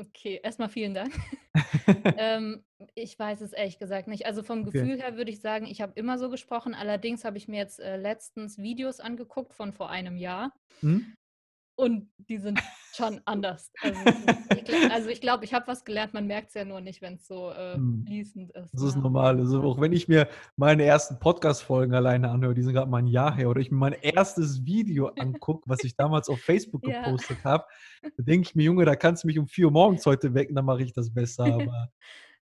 Okay, 0.00 0.40
erst 0.42 0.58
mal 0.60 0.68
vielen 0.68 0.94
Dank. 0.94 1.14
Ähm, 2.16 2.64
ich 2.94 3.18
weiß 3.18 3.40
es 3.42 3.52
ehrlich 3.52 3.78
gesagt 3.78 4.08
nicht. 4.08 4.26
Also, 4.26 4.42
vom 4.42 4.64
Okay. 4.66 4.66
Gefühl 4.66 5.00
her 5.00 5.16
würde 5.16 5.30
ich 5.30 5.40
sagen, 5.40 5.66
ich 5.66 5.80
habe 5.80 5.92
immer 5.96 6.18
so 6.18 6.30
gesprochen. 6.30 6.74
Allerdings 6.74 7.24
habe 7.24 7.38
ich 7.38 7.48
mir 7.48 7.58
jetzt, 7.58 7.80
äh, 7.80 7.96
letztens 7.96 8.58
Videos 8.58 9.00
angeguckt 9.00 9.54
von 9.54 9.72
vor 9.72 9.90
einem 9.90 10.16
Jahr 10.18 10.52
Mhm. 10.82 11.12
und 11.78 12.10
die 12.18 12.38
sind 12.38 12.58
schon 12.94 13.20
anders. 13.24 13.72
Also, 14.68 14.76
ich, 14.76 14.92
also 14.92 15.08
ich 15.08 15.20
glaube, 15.20 15.44
ich 15.44 15.54
habe 15.54 15.66
was 15.66 15.84
gelernt, 15.84 16.12
man 16.12 16.26
merkt 16.26 16.48
es 16.48 16.54
ja 16.54 16.64
nur 16.64 16.80
nicht, 16.80 17.00
wenn 17.00 17.14
es 17.14 17.26
so 17.26 17.50
äh, 17.50 17.74
hm. 17.74 18.04
fließend 18.06 18.50
ist. 18.50 18.74
Das 18.74 18.82
ist 18.82 18.96
normal. 18.96 19.38
Also 19.38 19.62
auch 19.62 19.80
wenn 19.80 19.92
ich 19.92 20.08
mir 20.08 20.28
meine 20.56 20.84
ersten 20.84 21.18
Podcast-Folgen 21.18 21.94
alleine 21.94 22.30
anhöre, 22.30 22.54
die 22.54 22.62
sind 22.62 22.74
gerade 22.74 22.90
mal 22.90 22.98
ein 22.98 23.06
Jahr 23.06 23.34
her, 23.34 23.48
oder 23.48 23.60
ich 23.60 23.70
mir 23.70 23.78
mein 23.78 23.94
erstes 23.94 24.64
Video 24.66 25.06
angucke, 25.18 25.62
was 25.66 25.84
ich 25.84 25.96
damals 25.96 26.28
auf 26.28 26.40
Facebook 26.40 26.82
gepostet 26.82 27.38
ja. 27.44 27.50
habe, 27.50 27.64
da 28.02 28.22
denke 28.22 28.48
ich 28.48 28.54
mir, 28.54 28.64
Junge, 28.64 28.84
da 28.84 28.96
kannst 28.96 29.24
du 29.24 29.28
mich 29.28 29.38
um 29.38 29.46
4 29.46 29.66
Uhr 29.66 29.72
morgens 29.72 30.04
heute 30.04 30.34
wecken, 30.34 30.54
dann 30.54 30.64
mache 30.64 30.82
ich 30.82 30.92
das 30.92 31.12
besser. 31.12 31.44
Aber 31.44 31.90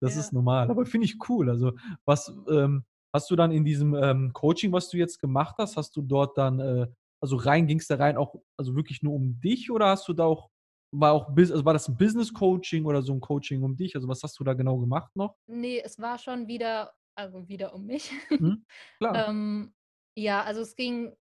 das 0.00 0.14
ja. 0.14 0.20
ist 0.20 0.33
normal. 0.33 0.70
Aber 0.70 0.87
finde 0.87 1.07
ich 1.07 1.16
cool. 1.28 1.50
Also 1.50 1.72
was 2.04 2.33
ähm, 2.50 2.85
hast 3.12 3.30
du 3.30 3.37
dann 3.37 3.52
in 3.52 3.64
diesem 3.64 3.94
ähm, 3.94 4.33
Coaching, 4.33 4.72
was 4.72 4.88
du 4.88 4.96
jetzt 4.96 5.20
gemacht 5.20 5.57
hast, 5.59 5.76
hast 5.76 5.96
du 5.96 6.02
dort 6.02 6.37
dann 6.37 6.61
äh, 6.61 6.87
also 7.24 7.37
rein 7.37 7.66
ging 7.66 7.78
es 7.78 7.87
da 7.87 7.96
rein 7.96 8.18
auch 8.18 8.34
also 8.58 8.76
wirklich 8.76 9.02
nur 9.02 9.14
um 9.14 9.40
dich 9.40 9.70
oder 9.70 9.87
hast 9.88 10.06
du 10.08 10.12
da 10.12 10.24
auch 10.24 10.50
war 10.92 11.12
auch 11.12 11.28
also 11.37 11.64
war 11.64 11.72
das 11.72 11.88
ein 11.88 11.96
Business 11.96 12.32
Coaching 12.32 12.84
oder 12.84 13.02
so 13.02 13.12
ein 13.12 13.20
Coaching 13.20 13.62
um 13.62 13.74
dich? 13.76 13.96
Also, 13.96 14.06
was 14.06 14.22
hast 14.22 14.38
du 14.38 14.44
da 14.44 14.54
genau 14.54 14.78
gemacht 14.78 15.10
noch? 15.16 15.34
Ne, 15.46 15.80
es 15.82 15.98
war 15.98 16.18
schon 16.18 16.46
wieder 16.46 16.92
also 17.16 17.48
wieder 17.48 17.74
um 17.74 17.87
mich. 17.87 18.12
Mhm, 18.30 18.64
klar. 18.98 19.28
ähm, 19.28 19.74
ja, 20.16 20.42
also 20.42 20.60
es 20.60 20.76
ging 20.76 21.16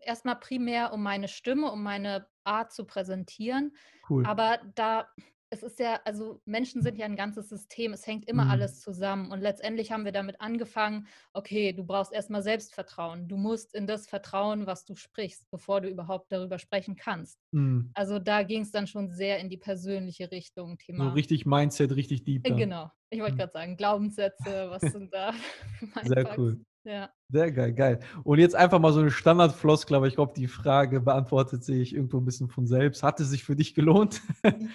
erstmal 0.00 0.36
primär 0.36 0.92
um 0.92 1.02
meine 1.02 1.28
Stimme, 1.28 1.70
um 1.70 1.82
meine 1.82 2.26
Art 2.44 2.72
zu 2.72 2.84
präsentieren. 2.84 3.76
Cool. 4.08 4.24
Aber 4.26 4.60
da 4.74 5.08
es 5.52 5.62
ist 5.62 5.78
ja, 5.78 6.00
also 6.06 6.40
Menschen 6.46 6.80
sind 6.80 6.98
ja 6.98 7.04
ein 7.04 7.14
ganzes 7.14 7.50
System, 7.50 7.92
es 7.92 8.06
hängt 8.06 8.26
immer 8.26 8.46
mhm. 8.46 8.50
alles 8.52 8.80
zusammen. 8.80 9.30
Und 9.30 9.42
letztendlich 9.42 9.92
haben 9.92 10.06
wir 10.06 10.12
damit 10.12 10.40
angefangen, 10.40 11.06
okay, 11.34 11.74
du 11.74 11.84
brauchst 11.84 12.10
erstmal 12.10 12.42
Selbstvertrauen. 12.42 13.28
Du 13.28 13.36
musst 13.36 13.74
in 13.74 13.86
das 13.86 14.06
vertrauen, 14.06 14.66
was 14.66 14.86
du 14.86 14.96
sprichst, 14.96 15.50
bevor 15.50 15.82
du 15.82 15.90
überhaupt 15.90 16.32
darüber 16.32 16.58
sprechen 16.58 16.96
kannst. 16.96 17.38
Mhm. 17.50 17.90
Also 17.92 18.18
da 18.18 18.44
ging 18.44 18.62
es 18.62 18.70
dann 18.70 18.86
schon 18.86 19.10
sehr 19.10 19.40
in 19.40 19.50
die 19.50 19.58
persönliche 19.58 20.30
Richtung. 20.30 20.78
Thema. 20.78 21.04
So 21.04 21.10
richtig 21.10 21.44
Mindset, 21.44 21.94
richtig 21.96 22.24
deep. 22.24 22.44
Dann. 22.44 22.56
Genau. 22.56 22.90
Ich 23.10 23.20
wollte 23.20 23.34
mhm. 23.34 23.38
gerade 23.38 23.52
sagen, 23.52 23.76
Glaubenssätze, 23.76 24.70
was 24.70 24.80
sind 24.80 25.12
da? 25.12 25.34
sehr 26.02 26.38
cool. 26.38 26.64
Ja. 26.84 27.12
Sehr 27.28 27.52
geil, 27.52 27.72
geil. 27.72 28.00
Und 28.24 28.38
jetzt 28.38 28.56
einfach 28.56 28.78
mal 28.78 28.92
so 28.92 29.00
eine 29.00 29.10
Standardfloskel, 29.10 29.96
aber 29.96 30.06
ich 30.06 30.16
glaube, 30.16 30.32
die 30.34 30.48
Frage 30.48 31.00
beantwortet 31.00 31.64
sich 31.64 31.94
irgendwo 31.94 32.18
ein 32.18 32.24
bisschen 32.24 32.48
von 32.48 32.66
selbst. 32.66 33.02
Hat 33.02 33.20
es 33.20 33.30
sich 33.30 33.44
für 33.44 33.56
dich 33.56 33.74
gelohnt? 33.74 34.20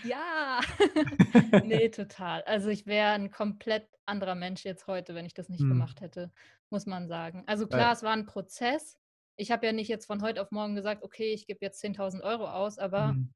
Ja, 0.04 0.60
nee, 1.64 1.90
total. 1.90 2.44
Also 2.44 2.70
ich 2.70 2.86
wäre 2.86 3.12
ein 3.12 3.30
komplett 3.30 3.88
anderer 4.06 4.36
Mensch 4.36 4.64
jetzt 4.64 4.88
heute, 4.88 5.16
wenn 5.16 5.26
ich 5.26 5.34
das 5.34 5.50
nicht 5.50 5.62
hm. 5.62 5.70
gemacht 5.70 6.02
hätte, 6.02 6.32
muss 6.70 6.86
man 6.86 7.08
sagen. 7.08 7.44
Also 7.46 7.68
klar, 7.68 7.82
ja. 7.82 7.92
es 7.92 8.04
war 8.04 8.14
ein 8.14 8.26
Prozess. 8.26 8.98
Ich 9.36 9.52
habe 9.52 9.66
ja 9.66 9.74
nicht 9.74 9.90
jetzt 9.90 10.06
von 10.06 10.22
heute 10.22 10.42
auf 10.42 10.52
morgen 10.52 10.76
gesagt, 10.76 11.04
okay, 11.04 11.34
ich 11.34 11.46
gebe 11.46 11.60
jetzt 11.62 11.84
10.000 11.84 12.24
Euro 12.24 12.48
aus, 12.48 12.80
aber 12.80 13.10
hm. 13.10 13.34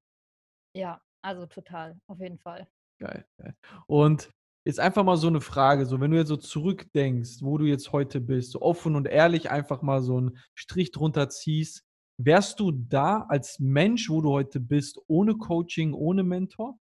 ja, 0.73 1.01
also 1.21 1.45
total, 1.45 1.99
auf 2.07 2.19
jeden 2.19 2.39
Fall. 2.39 2.67
Geil, 2.99 3.25
geil. 3.37 3.55
Und 3.87 4.31
Jetzt 4.65 4.79
einfach 4.79 5.03
mal 5.03 5.17
so 5.17 5.27
eine 5.27 5.41
Frage, 5.41 5.85
so 5.85 5.99
wenn 5.99 6.11
du 6.11 6.17
jetzt 6.17 6.27
so 6.27 6.37
zurückdenkst, 6.37 7.41
wo 7.41 7.57
du 7.57 7.65
jetzt 7.65 7.91
heute 7.91 8.21
bist, 8.21 8.51
so 8.51 8.61
offen 8.61 8.95
und 8.95 9.07
ehrlich 9.07 9.49
einfach 9.49 9.81
mal 9.81 10.01
so 10.01 10.17
einen 10.17 10.37
Strich 10.53 10.91
drunter 10.91 11.29
ziehst, 11.29 11.83
wärst 12.17 12.59
du 12.59 12.71
da 12.71 13.25
als 13.27 13.59
Mensch, 13.59 14.09
wo 14.09 14.21
du 14.21 14.29
heute 14.31 14.59
bist, 14.59 14.99
ohne 15.07 15.35
Coaching, 15.35 15.93
ohne 15.93 16.23
Mentor? 16.23 16.77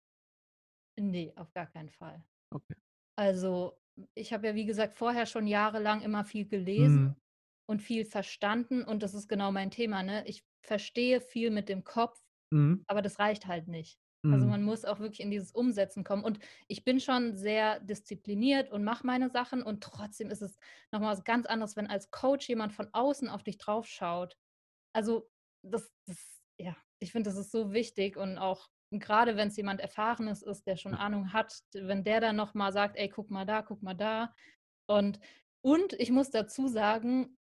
Nee, 1.00 1.34
auf 1.36 1.54
gar 1.54 1.68
keinen 1.68 1.90
Fall. 1.92 2.24
Okay. 2.54 2.76
Also, 3.18 3.80
ich 4.16 4.34
habe 4.34 4.48
ja, 4.48 4.56
wie 4.56 4.66
gesagt, 4.66 4.96
vorher 4.98 5.26
schon 5.26 5.48
jahrelang 5.48 6.02
immer 6.02 6.26
viel 6.26 6.48
gelesen 6.48 7.00
Mhm. 7.00 7.16
und 7.68 7.82
viel 7.82 8.06
verstanden 8.06 8.84
und 8.84 9.04
das 9.04 9.13
ist 9.16 9.28
genau 9.30 9.52
mein 9.52 9.72
Thema, 9.72 10.04
ne? 10.04 10.26
Ich 10.28 10.46
verstehe 10.63 11.22
viel 11.22 11.52
mit 11.52 11.70
dem 11.70 11.84
Kopf, 11.84 12.22
Mhm. 12.52 12.86
aber 12.88 13.02
das 13.04 13.20
reicht 13.20 13.48
halt 13.48 13.68
nicht. 13.70 14.00
Also 14.32 14.46
mhm. 14.46 14.52
man 14.52 14.63
muss 14.63 14.86
auch 14.86 15.00
wirklich 15.00 15.22
in 15.22 15.32
dieses 15.32 15.52
Umsetzen 15.52 16.04
kommen. 16.04 16.24
Und 16.24 16.40
ich 16.68 16.84
bin 16.84 17.00
schon 17.00 17.36
sehr 17.36 17.80
diszipliniert 17.80 18.72
und 18.72 18.84
mache 18.84 19.06
meine 19.06 19.30
Sachen 19.30 19.63
und 19.63 19.84
trotzdem 19.84 20.30
ist 20.30 20.42
es 20.42 20.58
nochmal 20.92 21.12
was 21.12 21.24
ganz 21.24 21.46
anderes, 21.46 21.76
wenn 21.76 21.88
als 21.88 22.12
Coach 22.12 22.48
jemand 22.50 22.74
von 22.74 22.90
außen 22.94 23.30
auf 23.30 23.44
dich 23.44 23.58
drauf 23.58 23.88
schaut. 23.88 24.38
Also 24.94 25.30
das, 25.63 25.92
das 26.06 26.18
ja, 26.60 26.76
ich 27.00 27.12
finde, 27.12 27.30
das 27.30 27.38
ist 27.38 27.52
so 27.52 27.72
wichtig 27.74 28.18
und 28.18 28.38
auch 28.38 28.70
gerade 28.92 29.36
wenn 29.36 29.50
es 29.50 29.58
jemand 29.58 29.82
Erfahrenes 29.82 30.42
ist, 30.42 30.66
der 30.66 30.78
schon 30.78 30.94
Ahnung 30.94 31.34
hat, 31.34 31.62
wenn 31.74 32.04
der 32.04 32.22
dann 32.22 32.36
nochmal 32.36 32.72
sagt, 32.72 32.96
ey, 32.98 33.10
guck 33.10 33.30
mal 33.30 33.46
da, 33.46 33.62
guck 33.62 33.84
mal 33.84 33.94
da. 33.94 34.34
Und, 34.88 35.20
und 35.62 35.94
ich 35.94 36.12
muss 36.12 36.30
dazu 36.30 36.68
sagen, 36.68 37.38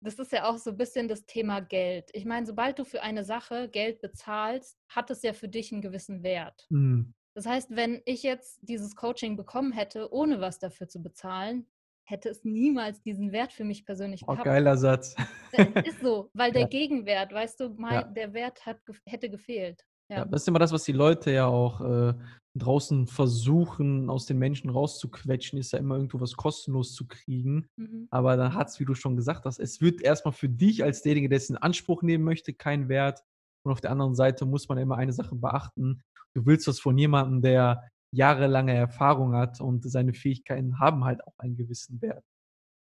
das 0.00 0.14
ist 0.18 0.32
ja 0.32 0.48
auch 0.48 0.58
so 0.58 0.70
ein 0.70 0.76
bisschen 0.76 1.08
das 1.08 1.26
Thema 1.26 1.60
Geld. 1.60 2.10
Ich 2.12 2.24
meine, 2.24 2.46
sobald 2.46 2.78
du 2.78 2.84
für 2.84 3.02
eine 3.02 3.24
Sache 3.24 3.68
Geld 3.68 4.00
bezahlst, 4.00 4.78
hat 4.88 5.10
es 5.10 5.22
ja 5.22 5.32
für 5.32 5.48
dich 5.48 5.72
einen 5.72 5.82
gewissen 5.82 6.22
Wert. 6.22 6.66
Mhm. 6.68 7.14
Das 7.34 7.46
heißt, 7.46 7.76
wenn 7.76 8.00
ich 8.06 8.22
jetzt 8.22 8.60
dieses 8.62 8.96
Coaching 8.96 9.36
bekommen 9.36 9.72
hätte, 9.72 10.12
ohne 10.12 10.40
was 10.40 10.58
dafür 10.58 10.88
zu 10.88 11.02
bezahlen, 11.02 11.66
hätte 12.04 12.28
es 12.28 12.44
niemals 12.44 13.02
diesen 13.02 13.32
Wert 13.32 13.52
für 13.52 13.64
mich 13.64 13.84
persönlich 13.84 14.22
oh, 14.22 14.32
gehabt. 14.32 14.44
Geiler 14.44 14.76
Satz. 14.76 15.14
Äh, 15.52 15.66
ist 15.86 16.00
so, 16.00 16.30
weil 16.32 16.52
der 16.52 16.62
ja. 16.62 16.68
Gegenwert, 16.68 17.32
weißt 17.32 17.60
du, 17.60 17.70
mein, 17.76 17.94
ja. 17.94 18.02
der 18.04 18.32
Wert 18.32 18.64
hat, 18.64 18.80
hätte 19.04 19.28
gefehlt. 19.28 19.84
Ja. 20.08 20.18
ja. 20.18 20.24
das 20.24 20.42
ist 20.42 20.48
immer 20.48 20.58
das, 20.58 20.72
was 20.72 20.84
die 20.84 20.92
Leute 20.92 21.32
ja 21.32 21.46
auch 21.46 21.80
äh, 21.80 22.14
draußen 22.58 23.06
versuchen, 23.06 24.08
aus 24.08 24.26
den 24.26 24.38
Menschen 24.38 24.70
rauszuquetschen, 24.70 25.58
ist 25.58 25.72
ja 25.72 25.78
immer 25.78 25.96
irgendwo 25.96 26.20
was 26.20 26.34
kostenlos 26.34 26.94
zu 26.94 27.06
kriegen. 27.06 27.68
Mhm. 27.76 28.08
Aber 28.10 28.36
dann 28.36 28.54
hat 28.54 28.68
es, 28.68 28.80
wie 28.80 28.84
du 28.84 28.94
schon 28.94 29.16
gesagt 29.16 29.44
hast, 29.44 29.58
es 29.58 29.80
wird 29.80 30.02
erstmal 30.02 30.32
für 30.32 30.48
dich 30.48 30.82
als 30.82 31.02
derjenige, 31.02 31.28
der 31.28 31.38
es 31.38 31.50
in 31.50 31.56
Anspruch 31.56 32.02
nehmen 32.02 32.24
möchte, 32.24 32.54
keinen 32.54 32.88
Wert. 32.88 33.22
Und 33.64 33.72
auf 33.72 33.80
der 33.80 33.90
anderen 33.90 34.14
Seite 34.14 34.46
muss 34.46 34.68
man 34.68 34.78
immer 34.78 34.96
eine 34.96 35.12
Sache 35.12 35.34
beachten. 35.34 36.02
Du 36.34 36.46
willst 36.46 36.68
was 36.68 36.80
von 36.80 36.96
jemandem, 36.96 37.42
der 37.42 37.88
jahrelange 38.12 38.74
Erfahrung 38.74 39.34
hat 39.34 39.60
und 39.60 39.88
seine 39.90 40.14
Fähigkeiten 40.14 40.78
haben 40.78 41.04
halt 41.04 41.26
auch 41.26 41.38
einen 41.38 41.56
gewissen 41.56 42.00
Wert. 42.00 42.24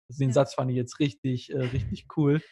Also 0.08 0.20
den 0.20 0.30
ja. 0.30 0.34
Satz 0.34 0.54
fand 0.54 0.70
ich 0.70 0.76
jetzt 0.76 0.98
richtig, 0.98 1.52
äh, 1.52 1.60
richtig 1.60 2.06
cool. 2.16 2.42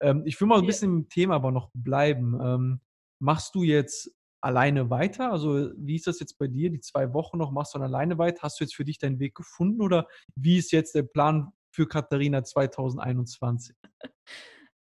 Ähm, 0.00 0.22
ich 0.24 0.40
will 0.40 0.46
mal 0.46 0.60
ein 0.60 0.66
bisschen 0.66 0.92
im 0.92 1.08
Thema 1.08 1.36
aber 1.36 1.50
noch 1.50 1.70
bleiben. 1.74 2.38
Ähm, 2.40 2.80
machst 3.20 3.54
du 3.54 3.62
jetzt 3.62 4.14
alleine 4.40 4.90
weiter? 4.90 5.30
Also 5.32 5.70
wie 5.76 5.96
ist 5.96 6.06
das 6.06 6.20
jetzt 6.20 6.38
bei 6.38 6.46
dir? 6.46 6.70
Die 6.70 6.80
zwei 6.80 7.12
Wochen 7.12 7.38
noch 7.38 7.50
machst 7.50 7.74
du 7.74 7.78
dann 7.78 7.88
alleine 7.88 8.18
weiter? 8.18 8.42
Hast 8.42 8.60
du 8.60 8.64
jetzt 8.64 8.74
für 8.74 8.84
dich 8.84 8.98
deinen 8.98 9.18
Weg 9.18 9.34
gefunden 9.34 9.82
oder 9.82 10.06
wie 10.34 10.58
ist 10.58 10.72
jetzt 10.72 10.94
der 10.94 11.02
Plan 11.02 11.52
für 11.70 11.86
Katharina 11.88 12.44
2021? 12.44 13.76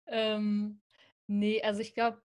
ähm, 0.08 0.82
nee, 1.28 1.62
also 1.62 1.82
ich 1.82 1.94
glaube, 1.94 2.22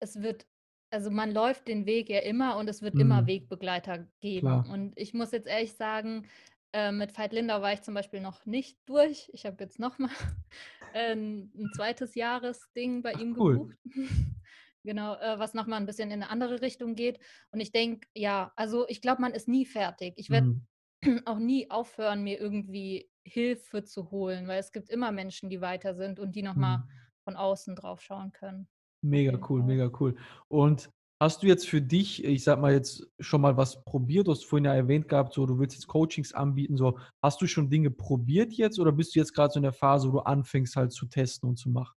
es 0.00 0.20
wird, 0.22 0.46
also 0.90 1.10
man 1.10 1.32
läuft 1.32 1.68
den 1.68 1.86
Weg 1.86 2.08
ja 2.10 2.20
immer 2.20 2.56
und 2.56 2.68
es 2.68 2.82
wird 2.82 2.94
mhm. 2.94 3.02
immer 3.02 3.26
Wegbegleiter 3.26 4.06
geben. 4.20 4.46
Klar. 4.46 4.68
Und 4.68 4.98
ich 4.98 5.14
muss 5.14 5.32
jetzt 5.32 5.48
ehrlich 5.48 5.74
sagen, 5.74 6.26
äh, 6.72 6.90
mit 6.90 7.16
Veit 7.16 7.32
Lindau 7.32 7.60
war 7.60 7.72
ich 7.72 7.82
zum 7.82 7.94
Beispiel 7.94 8.20
noch 8.20 8.46
nicht 8.46 8.78
durch. 8.86 9.30
Ich 9.32 9.46
habe 9.46 9.62
jetzt 9.62 9.78
nochmal 9.78 10.10
äh, 10.94 11.12
ein 11.12 11.70
zweites 11.74 12.14
Jahresding 12.14 13.02
bei 13.02 13.14
Ach, 13.14 13.20
ihm 13.20 13.36
cool. 13.38 13.52
gebucht. 13.54 13.76
Genau, 14.84 15.14
äh, 15.14 15.38
was 15.38 15.54
nochmal 15.54 15.80
ein 15.80 15.86
bisschen 15.86 16.10
in 16.10 16.22
eine 16.22 16.30
andere 16.30 16.60
Richtung 16.60 16.94
geht. 16.94 17.20
Und 17.50 17.60
ich 17.60 17.72
denke, 17.72 18.08
ja, 18.14 18.52
also 18.56 18.86
ich 18.88 19.00
glaube, 19.00 19.22
man 19.22 19.32
ist 19.32 19.48
nie 19.48 19.64
fertig. 19.64 20.14
Ich 20.16 20.30
werde 20.30 20.48
mhm. 20.48 20.66
auch 21.24 21.38
nie 21.38 21.70
aufhören, 21.70 22.22
mir 22.22 22.40
irgendwie 22.40 23.08
Hilfe 23.24 23.84
zu 23.84 24.10
holen, 24.10 24.48
weil 24.48 24.58
es 24.58 24.72
gibt 24.72 24.90
immer 24.90 25.12
Menschen, 25.12 25.48
die 25.50 25.60
weiter 25.60 25.94
sind 25.94 26.18
und 26.18 26.34
die 26.34 26.42
nochmal 26.42 26.78
mhm. 26.78 26.90
von 27.24 27.36
außen 27.36 27.76
drauf 27.76 28.00
schauen 28.00 28.32
können. 28.32 28.68
Mega 29.04 29.38
cool, 29.48 29.60
Fall. 29.60 29.68
mega 29.68 29.90
cool. 30.00 30.16
Und 30.48 30.90
hast 31.20 31.42
du 31.42 31.46
jetzt 31.46 31.68
für 31.68 31.80
dich, 31.80 32.24
ich 32.24 32.42
sag 32.42 32.60
mal 32.60 32.72
jetzt 32.72 33.06
schon 33.20 33.40
mal 33.40 33.56
was 33.56 33.84
probiert? 33.84 34.26
Du 34.26 34.32
hast 34.32 34.44
vorhin 34.44 34.64
ja 34.64 34.74
erwähnt 34.74 35.08
gehabt, 35.08 35.34
so 35.34 35.46
du 35.46 35.58
willst 35.58 35.76
jetzt 35.76 35.86
Coachings 35.86 36.32
anbieten, 36.32 36.76
so 36.76 36.98
hast 37.22 37.40
du 37.40 37.46
schon 37.46 37.70
Dinge 37.70 37.90
probiert 37.92 38.52
jetzt 38.52 38.80
oder 38.80 38.90
bist 38.90 39.14
du 39.14 39.20
jetzt 39.20 39.32
gerade 39.32 39.52
so 39.52 39.58
in 39.58 39.64
der 39.64 39.72
Phase, 39.72 40.08
wo 40.08 40.12
du 40.14 40.20
anfängst 40.20 40.74
halt 40.74 40.92
zu 40.92 41.06
testen 41.06 41.48
und 41.48 41.56
zu 41.56 41.70
machen? 41.70 41.94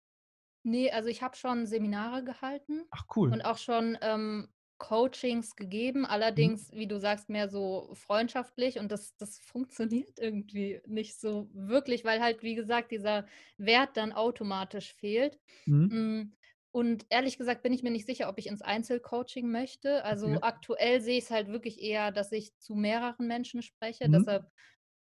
Nee, 0.66 0.90
also 0.90 1.08
ich 1.08 1.22
habe 1.22 1.36
schon 1.36 1.66
Seminare 1.66 2.24
gehalten 2.24 2.86
Ach 2.90 3.04
cool. 3.14 3.30
und 3.30 3.42
auch 3.44 3.58
schon, 3.58 3.96
ähm, 4.02 4.48
Coachings 4.78 5.56
gegeben, 5.56 6.04
Mhm. 6.36 6.50
allerdings, 6.50 6.70
wie 6.72 6.86
du 6.86 6.98
sagst, 6.98 7.30
mehr 7.30 7.48
so 7.48 7.90
freundschaftlich 7.94 8.78
und 8.78 8.92
das 8.92 9.16
das 9.16 9.38
funktioniert 9.38 10.18
irgendwie 10.18 10.82
nicht 10.86 11.18
so 11.18 11.48
wirklich, 11.54 12.04
weil 12.04 12.20
halt, 12.20 12.42
wie 12.42 12.54
gesagt, 12.56 12.90
dieser 12.92 13.26
Wert 13.56 13.96
dann 13.96 14.12
automatisch 14.12 14.92
fehlt. 14.94 15.40
Mhm. 15.66 15.90
Hm, 15.90 16.34
und 16.72 17.06
ehrlich 17.10 17.38
gesagt 17.38 17.62
bin 17.62 17.72
ich 17.72 17.82
mir 17.82 17.90
nicht 17.90 18.06
sicher, 18.06 18.28
ob 18.28 18.38
ich 18.38 18.48
ins 18.48 18.60
Einzelcoaching 18.62 19.50
möchte. 19.50 20.04
Also, 20.04 20.38
Okay. 20.38 20.42
aktuell 20.42 21.00
sehe 21.00 21.16
ich 21.18 21.24
es 21.24 21.30
halt 21.30 21.48
wirklich 21.48 21.80
eher, 21.80 22.12
dass 22.12 22.32
ich 22.32 22.58
zu 22.58 22.74
mehreren 22.74 23.26
Menschen 23.28 23.62
spreche. 23.62 24.08
Mhm. 24.08 24.10
Deshalb 24.10 24.50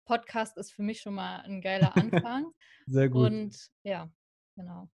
Podcast 0.05 0.57
ist 0.57 0.71
für 0.73 0.83
mich 0.83 1.01
schon 1.01 1.15
mal 1.15 1.37
ein 1.41 1.61
geiler 1.61 1.95
Anfang. 1.95 2.51
Sehr 2.87 3.09
gut. 3.09 3.35
Und 3.35 3.69
ja, 3.83 4.11
genau. 4.55 4.89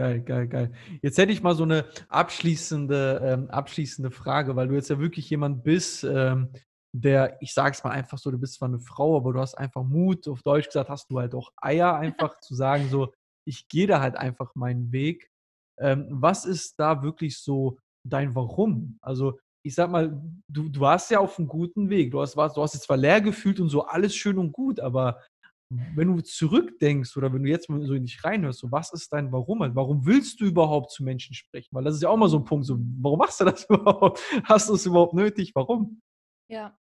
Geil, 0.00 0.22
geil, 0.22 0.48
geil. 0.48 0.72
Jetzt 1.02 1.18
hätte 1.18 1.30
ich 1.30 1.42
mal 1.42 1.54
so 1.54 1.64
eine 1.64 1.84
abschließende, 2.08 3.20
ähm, 3.22 3.50
abschließende 3.50 4.10
Frage, 4.10 4.56
weil 4.56 4.66
du 4.66 4.74
jetzt 4.74 4.88
ja 4.88 4.98
wirklich 4.98 5.28
jemand 5.28 5.62
bist, 5.62 6.04
ähm, 6.04 6.48
der, 6.96 7.36
ich 7.42 7.52
sage 7.52 7.72
es 7.72 7.84
mal 7.84 7.90
einfach 7.90 8.16
so, 8.16 8.30
du 8.30 8.38
bist 8.38 8.54
zwar 8.54 8.68
eine 8.68 8.80
Frau, 8.80 9.18
aber 9.18 9.34
du 9.34 9.40
hast 9.40 9.58
einfach 9.58 9.82
Mut. 9.82 10.26
Auf 10.26 10.40
Deutsch 10.40 10.68
gesagt 10.68 10.88
hast 10.88 11.10
du 11.10 11.18
halt 11.18 11.34
auch 11.34 11.52
Eier, 11.60 11.96
einfach 11.96 12.40
zu 12.40 12.54
sagen, 12.54 12.88
so, 12.88 13.12
ich 13.46 13.68
gehe 13.68 13.86
da 13.86 14.00
halt 14.00 14.16
einfach 14.16 14.54
meinen 14.54 14.90
Weg. 14.90 15.28
Ähm, 15.78 16.06
was 16.08 16.46
ist 16.46 16.80
da 16.80 17.02
wirklich 17.02 17.36
so 17.36 17.76
dein 18.02 18.34
Warum? 18.34 18.96
Also 19.02 19.38
ich 19.62 19.74
sag 19.74 19.90
mal, 19.90 20.18
du, 20.48 20.70
du 20.70 20.80
warst 20.80 21.10
ja 21.10 21.18
auf 21.18 21.38
einem 21.38 21.46
guten 21.46 21.90
Weg. 21.90 22.12
Du 22.12 22.22
hast, 22.22 22.38
warst, 22.38 22.56
du 22.56 22.62
hast 22.62 22.74
es 22.74 22.80
zwar 22.80 22.96
leer 22.96 23.20
gefühlt 23.20 23.60
und 23.60 23.68
so, 23.68 23.84
alles 23.84 24.16
schön 24.16 24.38
und 24.38 24.52
gut, 24.52 24.80
aber 24.80 25.20
wenn 25.70 26.08
du 26.08 26.20
zurückdenkst 26.20 27.16
oder 27.16 27.32
wenn 27.32 27.44
du 27.44 27.48
jetzt 27.48 27.70
mal 27.70 27.80
so 27.86 27.94
in 27.94 28.04
dich 28.04 28.24
reinhörst, 28.24 28.58
so 28.58 28.72
was 28.72 28.92
ist 28.92 29.12
dein 29.12 29.30
Warum? 29.32 29.62
Also, 29.62 29.76
warum 29.76 30.04
willst 30.04 30.40
du 30.40 30.44
überhaupt 30.46 30.90
zu 30.90 31.04
Menschen 31.04 31.34
sprechen? 31.34 31.68
Weil 31.72 31.84
das 31.84 31.94
ist 31.94 32.02
ja 32.02 32.08
auch 32.08 32.16
mal 32.16 32.28
so 32.28 32.38
ein 32.38 32.44
Punkt, 32.44 32.66
so 32.66 32.78
warum 33.00 33.18
machst 33.18 33.40
du 33.40 33.44
das 33.44 33.64
überhaupt? 33.68 34.20
Hast 34.44 34.68
du 34.68 34.74
es 34.74 34.86
überhaupt 34.86 35.14
nötig? 35.14 35.52
Warum? 35.54 36.00
Ja, 36.50 36.76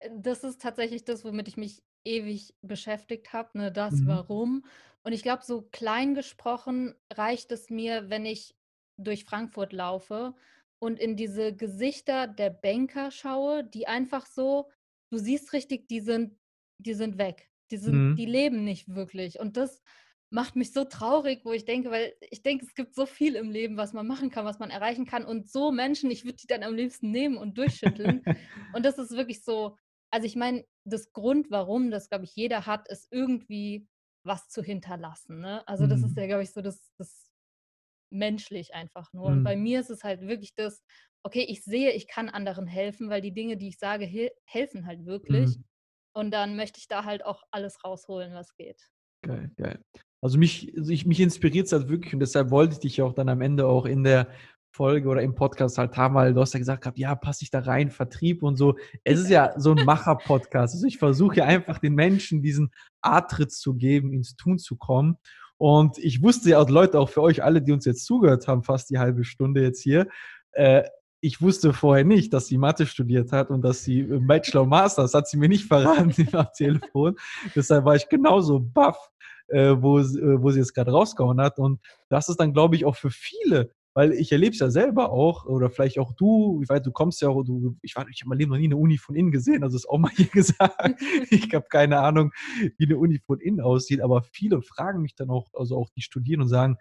äh, 0.00 0.10
das 0.18 0.44
ist 0.44 0.60
tatsächlich 0.60 1.04
das, 1.04 1.24
womit 1.24 1.48
ich 1.48 1.56
mich 1.56 1.82
ewig 2.04 2.54
beschäftigt 2.62 3.32
habe, 3.32 3.58
ne, 3.58 3.72
das 3.72 3.94
Mhm. 3.94 4.06
Warum. 4.06 4.64
Und 5.02 5.12
ich 5.12 5.22
glaube, 5.22 5.44
so 5.44 5.62
klein 5.72 6.14
gesprochen 6.14 6.94
reicht 7.12 7.52
es 7.52 7.70
mir, 7.70 8.10
wenn 8.10 8.26
ich 8.26 8.56
durch 8.98 9.24
Frankfurt 9.24 9.72
laufe 9.72 10.34
und 10.78 10.98
in 10.98 11.16
diese 11.16 11.54
Gesichter 11.54 12.26
der 12.26 12.50
Banker 12.50 13.10
schaue, 13.10 13.64
die 13.64 13.86
einfach 13.86 14.26
so 14.26 14.70
du 15.12 15.18
siehst 15.18 15.52
richtig, 15.52 15.88
die 15.88 16.00
sind 16.00 16.38
die 16.78 16.94
sind 16.94 17.18
weg. 17.18 17.50
Die 17.70 17.76
sind 17.78 18.02
Mhm. 18.02 18.16
die 18.16 18.26
leben 18.26 18.64
nicht 18.64 18.88
wirklich. 18.94 19.38
Und 19.40 19.56
das 19.56 19.82
macht 20.30 20.56
mich 20.56 20.72
so 20.72 20.84
traurig, 20.84 21.44
wo 21.44 21.52
ich 21.52 21.64
denke 21.64 21.90
weil 21.90 22.14
ich 22.30 22.42
denke, 22.42 22.64
es 22.66 22.74
gibt 22.74 22.94
so 22.94 23.06
viel 23.06 23.36
im 23.36 23.50
Leben, 23.50 23.76
was 23.76 23.92
man 23.92 24.06
machen 24.06 24.30
kann, 24.30 24.44
was 24.44 24.58
man 24.58 24.70
erreichen 24.70 25.06
kann. 25.06 25.24
Und 25.24 25.48
so 25.50 25.72
Menschen, 25.72 26.10
ich 26.10 26.24
würde 26.24 26.36
die 26.36 26.46
dann 26.48 26.62
am 26.64 26.74
liebsten 26.74 27.10
nehmen 27.10 27.36
und 27.38 27.58
durchschütteln. 27.58 28.26
Und 28.72 28.84
das 28.84 28.98
ist 28.98 29.12
wirklich 29.12 29.44
so 29.44 29.76
also, 30.10 30.24
ich 30.26 30.36
meine, 30.36 30.64
das 30.84 31.12
Grund, 31.12 31.50
warum 31.50 31.90
das, 31.90 32.08
glaube 32.08 32.24
ich, 32.24 32.34
jeder 32.36 32.64
hat, 32.66 32.88
ist 32.88 33.08
irgendwie 33.10 33.88
was 34.22 34.48
zu 34.48 34.62
hinterlassen, 34.62 35.40
ne? 35.40 35.66
Also, 35.68 35.86
das 35.88 36.02
ist 36.04 36.16
Mhm. 36.16 36.16
ja, 36.16 36.26
glaube 36.26 36.44
ich, 36.44 36.52
so 36.52 36.62
das 36.62 36.92
das 36.96 37.32
menschlich 38.10 38.74
einfach 38.74 39.12
nur. 39.12 39.30
Und 39.32 39.42
bei 39.42 39.56
Mhm. 39.56 39.56
mir 39.56 39.80
ist 39.80 39.90
es 39.90 40.04
halt 40.04 40.22
wirklich 40.22 40.54
das: 40.54 40.82
Okay, 41.22 41.44
ich 41.48 41.64
sehe, 41.64 41.92
ich 41.92 42.08
kann 42.08 42.28
anderen 42.28 42.66
helfen, 42.66 43.10
weil 43.10 43.20
die 43.22 43.34
Dinge, 43.34 43.56
die 43.56 43.68
ich 43.68 43.78
sage, 43.78 44.04
hel 44.06 44.30
helfen 44.44 44.86
halt 44.86 45.06
wirklich. 45.06 45.58
Mhm. 45.58 45.64
Und 46.16 46.30
dann 46.30 46.56
möchte 46.56 46.78
ich 46.78 46.88
da 46.88 47.04
halt 47.04 47.26
auch 47.26 47.42
alles 47.50 47.84
rausholen, 47.84 48.32
was 48.32 48.54
geht. 48.56 48.88
Geil, 49.22 49.50
geil. 49.58 49.78
Also 50.22 50.38
mich 50.38 50.72
also 50.74 50.90
ich 50.90 51.04
mich 51.04 51.20
inspiriert's 51.20 51.72
halt 51.72 51.90
wirklich 51.90 52.14
und 52.14 52.20
deshalb 52.20 52.50
wollte 52.50 52.72
ich 52.72 52.78
dich 52.80 53.02
auch 53.02 53.12
dann 53.12 53.28
am 53.28 53.42
Ende 53.42 53.66
auch 53.66 53.84
in 53.84 54.02
der 54.02 54.28
Folge 54.74 55.10
oder 55.10 55.20
im 55.20 55.34
Podcast 55.34 55.76
halt 55.76 55.94
haben, 55.98 56.14
weil 56.14 56.32
du 56.32 56.40
hast 56.40 56.54
ja 56.54 56.58
gesagt 56.58 56.82
gehabt: 56.82 56.98
„Ja, 56.98 57.14
passe 57.14 57.44
ich 57.44 57.50
da 57.50 57.58
rein, 57.60 57.90
Vertrieb 57.90 58.42
und 58.42 58.56
so.“ 58.56 58.76
Es 59.04 59.20
ist 59.20 59.28
ja 59.28 59.52
so 59.60 59.72
'n 59.72 59.84
Macher-Podcast. 59.84 60.74
Also, 60.74 60.86
ich 60.86 60.96
versuche 60.96 61.36
ja 61.36 61.44
einfach 61.44 61.78
den 61.80 61.94
Menschen 61.94 62.40
diesen 62.40 62.70
Artritt 63.02 63.52
zu 63.52 63.74
geben, 63.74 64.14
ins 64.14 64.36
Tun 64.36 64.58
zu 64.58 64.76
kommen. 64.76 65.18
Und 65.58 65.98
ich 65.98 66.22
wusste 66.22 66.48
ja 66.50 66.58
auch 66.60 66.70
Leute, 66.70 66.98
auch 66.98 67.10
für 67.10 67.20
euch 67.22 67.42
alle, 67.44 67.60
die 67.60 67.72
uns 67.72 67.84
jetzt 67.84 68.06
zugehört 68.06 68.48
haben, 68.48 68.62
fast 68.62 68.88
die 68.88 68.98
halbe 68.98 69.24
Stunde 69.24 69.62
jetzt 69.62 69.82
hier, 69.82 70.08
äh, 70.52 70.84
ich 71.26 71.40
wusste 71.42 71.72
vorher 71.72 72.04
nicht, 72.04 72.32
dass 72.32 72.46
sie 72.46 72.58
Mathe 72.58 72.86
studiert 72.86 73.32
hat 73.32 73.50
und 73.50 73.62
dass 73.62 73.82
sie, 73.84 74.00
äh, 74.00 74.18
Bachelor 74.20 74.62
und 74.62 74.70
Master 74.70 75.02
das 75.02 75.14
hat 75.14 75.28
sie 75.28 75.36
mir 75.38 75.48
nicht 75.48 75.66
verraten 75.66 76.14
am 76.34 76.48
Telefon. 76.56 77.16
Deshalb 77.54 77.84
war 77.84 77.96
ich 77.96 78.08
genauso 78.08 78.60
baff, 78.60 78.98
äh, 79.48 79.74
wo 79.78 79.98
äh, 80.00 80.42
wo 80.42 80.50
sie 80.50 80.60
es 80.60 80.72
grad 80.74 80.88
rausgehauen 80.88 81.40
hat. 81.40 81.58
Und 81.58 81.80
das 82.08 82.28
ist 82.28 82.38
dann, 82.40 82.52
glaube 82.52 82.76
ich, 82.76 82.84
auch 82.84 82.96
für 82.96 83.10
viele 83.10 83.70
weil 83.94 84.12
ich 84.12 84.30
erlebe 84.30 84.52
es 84.52 84.58
ja 84.58 84.68
selber 84.70 85.10
auch 85.10 85.46
oder 85.46 85.70
vielleicht 85.70 85.98
auch 85.98 86.12
du, 86.12 86.60
ich 86.62 86.68
weiß, 86.68 86.82
du 86.82 86.92
kommst 86.92 87.22
ja 87.22 87.30
auch 87.30 87.42
du 87.44 87.76
ich 87.80 87.92
ich 87.92 87.96
habe 87.96 88.10
in 88.10 88.28
meinem 88.28 88.38
Leben 88.38 88.50
noch 88.52 88.58
nie 88.58 88.68
'ne 88.68 88.76
Uni 88.76 88.98
von 88.98 89.16
innen 89.16 89.30
gesehen, 89.30 89.62
also 89.62 89.74
ist 89.76 89.88
auch 89.88 89.96
mal 89.98 90.10
hier 90.14 90.26
gesagt. 90.32 91.00
Ich 91.30 91.54
habe 91.54 91.64
keine 91.70 92.00
Ahnung, 92.00 92.30
wie 92.78 92.86
'ne 92.86 92.98
Uni 92.98 93.20
von 93.26 93.40
innen 93.40 93.60
aussieht, 93.62 94.02
aber 94.02 94.22
viele 94.22 94.60
fragen 94.60 95.00
mich 95.00 95.14
dann 95.14 95.30
auch 95.30 95.48
also 95.54 95.78
auch 95.78 95.88
die 95.96 96.02
studieren 96.02 96.42
und 96.42 96.48
sagen: 96.48 96.76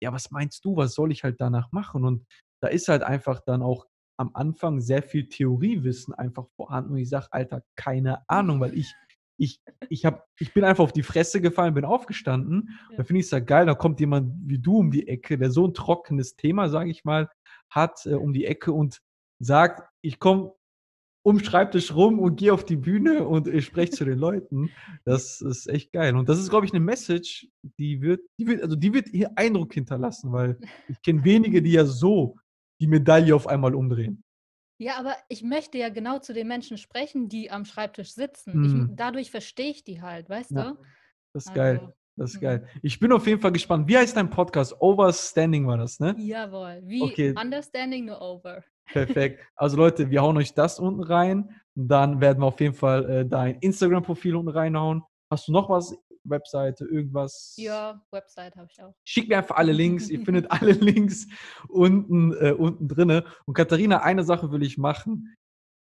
„Ja, 0.00 0.12
was 0.12 0.30
meinst 0.30 0.62
du, 0.64 0.76
was 0.76 0.92
soll 0.94 1.10
ich 1.12 1.24
halt 1.24 1.40
danach 1.40 1.72
machen?“ 1.72 2.04
Und 2.04 2.26
da 2.62 2.68
ist 2.68 2.88
halt 2.88 3.02
einfach 3.02 3.40
dann 3.46 3.62
auch 3.62 3.86
am 4.18 4.30
Anfang 4.34 4.80
sehr 4.80 5.02
viel 5.02 5.28
Theoriewissen 5.28 6.14
einfach 6.14 6.46
vorhanden 6.56 6.92
und 6.92 6.98
ich 6.98 7.08
sage: 7.10 7.28
„Alter, 7.32 7.62
keine 7.76 8.28
Ahnung“, 8.28 8.60
weil 8.60 8.74
ich 8.74 8.98
ich 9.38 9.60
ich 9.88 10.04
habe 10.06 10.22
ich 10.40 10.52
bin 10.54 10.64
einfach 10.64 10.84
auf 10.84 10.92
die 10.92 11.02
Fresse 11.04 11.40
gefallen, 11.40 11.74
bin 11.74 11.84
aufgestanden. 11.84 12.70
Da 12.96 13.02
Ja. 13.02 13.04
finde 13.04 13.20
ich's 13.20 13.30
ja 13.30 13.40
geil, 13.40 13.66
da 13.66 13.74
kommt 13.74 14.00
jemand 14.00 14.32
wie 14.46 14.58
du 14.58 14.78
um 14.78 14.90
die 14.90 15.08
Ecke, 15.08 15.38
der 15.38 15.50
so 15.52 15.64
'n 15.66 15.74
trockenes 15.74 16.36
Thema, 16.36 16.68
sage 16.68 16.90
ich 16.90 17.04
mal, 17.04 17.30
hat, 17.70 18.06
äh, 18.06 18.14
um 18.14 18.32
die 18.32 18.46
Ecke 18.46 18.72
und 18.72 19.00
sagt: 19.40 19.88
„Ich 20.02 20.18
komme 20.20 20.52
um 21.24 21.40
Schreibtisch 21.40 21.94
rum 21.94 22.18
und 22.20 22.36
gehe 22.38 22.52
auf 22.54 22.64
die 22.64 22.76
Bühne 22.76 23.26
und 23.28 23.48
ich 23.48 23.66
spreche 23.66 23.92
zu 23.92 24.04
den 24.06 24.18
Leuten.“ 24.18 24.74
Das 25.04 25.40
ist 25.42 25.68
echt 25.68 25.92
geil. 25.92 26.16
Und 26.16 26.28
das 26.30 26.38
ist, 26.40 26.50
glaube 26.50 26.66
ich, 26.66 26.72
'ne 26.74 26.80
Message, 26.80 27.48
die 27.78 28.02
wird 28.02 28.22
die 28.40 28.46
wird 28.48 28.62
also 28.64 28.76
die 28.76 28.94
wird 28.94 29.08
hier 29.10 29.32
Eindruck 29.36 29.74
hinterlassen, 29.74 30.32
weil 30.32 30.60
ich 30.88 31.02
kenne 31.02 31.24
wenige, 31.24 31.62
die 31.62 31.72
ja 31.72 31.86
so 31.86 32.36
die 32.80 32.86
Medaille 32.86 33.34
auf 33.34 33.46
einmal 33.46 33.74
umdrehen. 33.74 34.22
Ja, 34.80 34.96
aber 34.98 35.16
ich 35.28 35.42
möchte 35.42 35.76
ja 35.78 35.88
genau 35.88 36.20
zu 36.20 36.32
den 36.32 36.46
Menschen 36.46 36.78
sprechen, 36.78 37.28
die 37.28 37.50
am 37.50 37.64
Schreibtisch 37.64 38.12
sitzen. 38.12 38.64
Ich 38.64 38.72
Mhm. 38.72 38.96
dadurch 38.96 39.30
verstehe 39.30 39.70
ich 39.70 39.82
die 39.82 40.00
halt, 40.00 40.28
weißt 40.28 40.52
Ja, 40.52 40.72
du? 40.72 40.78
das 41.32 41.46
ist 41.46 41.54
geil. 41.54 41.78
Also, 41.80 41.92
Das 42.16 42.30
ist 42.30 42.36
mhm. 42.36 42.44
geil. 42.46 42.68
Ich 42.82 42.98
bin 42.98 43.12
auf 43.12 43.26
jeden 43.26 43.40
Fall 43.40 43.52
gespannt. 43.52 43.86
Wie 43.88 43.96
heißt 43.96 44.16
dein 44.16 44.28
Podcast? 44.30 44.74
Overstanding 44.80 45.66
war 45.66 45.78
das, 45.78 46.00
ne? 46.00 46.14
Jawohl, 46.18 46.80
wie 46.84 47.02
Okay. 47.02 47.34
understanding, 47.40 48.06
nur 48.06 48.20
over. 48.20 48.64
Perfekt. 48.86 49.40
Also 49.56 49.76
Leute, 49.76 50.10
wir 50.10 50.22
hauen 50.22 50.36
euch 50.36 50.54
das 50.54 50.78
unten 50.80 51.02
rein. 51.02 51.50
Dann 51.76 52.20
werden 52.20 52.40
wir 52.40 52.46
auf 52.46 52.60
jeden 52.60 52.74
Fall, 52.74 53.08
äh, 53.10 53.26
dein 53.26 53.56
Instagram-Profil 53.60 54.34
unten 54.36 54.48
reinhauen. 54.50 55.02
Hast 55.30 55.46
du 55.48 55.52
noch 55.52 55.68
was? 55.68 55.96
Webseite, 56.30 56.84
irgendwas? 56.84 57.54
Ja, 57.56 58.00
Website 58.10 58.56
habe 58.56 58.68
ich 58.70 58.82
auch. 58.82 58.94
Schickt 59.04 59.28
mir 59.28 59.38
einfach 59.38 59.56
alle 59.56 59.72
Links. 59.72 60.08
Ihr 60.08 60.20
findet 60.24 60.50
alle 60.50 60.72
Links 60.72 61.26
unten 61.68 62.32
äh, 62.34 62.52
unten 62.52 62.88
drinne. 62.88 63.24
Und 63.46 63.54
Katharina, 63.54 64.02
eine 64.02 64.24
Sache 64.24 64.50
will 64.52 64.62
ich 64.62 64.78
machen. 64.78 65.34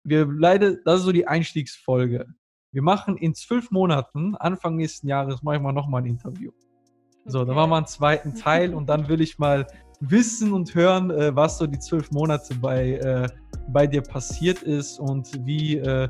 Wir 0.04 0.26
leider 0.26 0.76
das 0.78 1.00
ist 1.00 1.06
so 1.06 1.12
die 1.12 1.28
Einstiegsfolge. 1.28 2.28
Wir 2.74 2.82
machen 2.82 3.18
in 3.18 3.36
12 3.36 3.72
Monaten, 3.72 4.36
Anfang 4.36 4.78
nächsten 4.78 5.08
Jahres, 5.08 5.44
mache 5.44 5.58
ich 5.58 5.62
mal 5.62 5.74
noch 5.74 5.88
mal 5.88 6.00
'n 6.02 6.06
Interview. 6.06 6.52
So, 7.26 7.46
dann 7.46 7.56
machen 7.56 7.70
wir 7.70 7.78
Okay. 7.78 7.84
'n 7.84 7.88
2. 7.88 8.18
Teil 8.42 8.74
und 8.74 8.88
dann 8.88 9.08
will 9.08 9.22
ich 9.22 9.38
mal 9.38 9.68
wissen 10.00 10.54
und 10.54 10.74
hören, 10.74 11.12
äh, 11.12 11.36
was 11.36 11.58
so 11.58 11.68
die 11.68 11.78
12 11.80 12.12
Monate 12.12 12.56
bei 12.56 12.94
äh, 12.94 13.28
bei 13.68 13.86
dir 13.88 14.02
passiert 14.02 14.64
ist 14.64 15.00
und 15.00 15.30
wie 15.46 15.78
äh, 15.78 16.08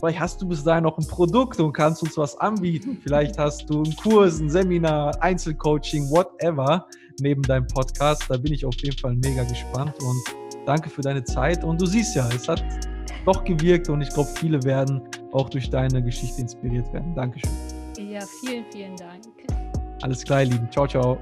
vielleicht 0.00 0.18
hast 0.18 0.42
du 0.42 0.48
bis 0.48 0.64
dahin 0.64 0.84
noch 0.84 0.98
'n 0.98 1.06
Produkt 1.06 1.60
und 1.60 1.72
kannst 1.72 2.02
uns 2.02 2.16
was 2.16 2.36
anbieten. 2.40 2.98
Vielleicht 3.02 3.38
hast 3.38 3.68
du 3.70 3.82
'n 3.82 3.94
Kurs, 3.96 4.40
'n 4.40 4.50
Seminar, 4.50 5.22
Einzelcoaching, 5.22 6.10
whatever, 6.10 6.86
neben 7.20 7.42
deinem 7.42 7.66
Podcast. 7.68 8.24
Da 8.28 8.36
bin 8.36 8.52
ich 8.52 8.64
auf 8.64 8.74
jeden 8.82 8.96
Fall 8.98 9.14
mega 9.14 9.44
gespannt 9.44 9.94
und 10.02 10.16
danke 10.66 10.90
für 10.90 11.02
deine 11.02 11.22
Zeit. 11.22 11.62
Und 11.62 11.80
du 11.80 11.86
siehst 11.86 12.16
ja, 12.16 12.28
es 12.34 12.48
hat 12.48 12.64
doch 13.26 13.44
gewirkt 13.44 13.88
und 13.88 14.00
ich 14.00 14.08
glaube, 14.08 14.30
viele 14.36 14.62
werden 14.64 15.02
auch 15.32 15.48
durch 15.50 15.68
deine 15.70 16.02
Geschichte 16.02 16.40
inspiriert 16.40 16.90
werden. 16.92 17.14
Dankeschön. 17.14 17.50
Ja, 17.98 18.20
vielen, 18.40 18.64
vielen 18.72 18.96
Dank. 18.96 19.22
Alles 20.02 20.24
klar, 20.24 20.42
ihr 20.42 20.48
Lieben. 20.48 20.68
Tschau, 20.70 20.86
tschau. 20.86 21.18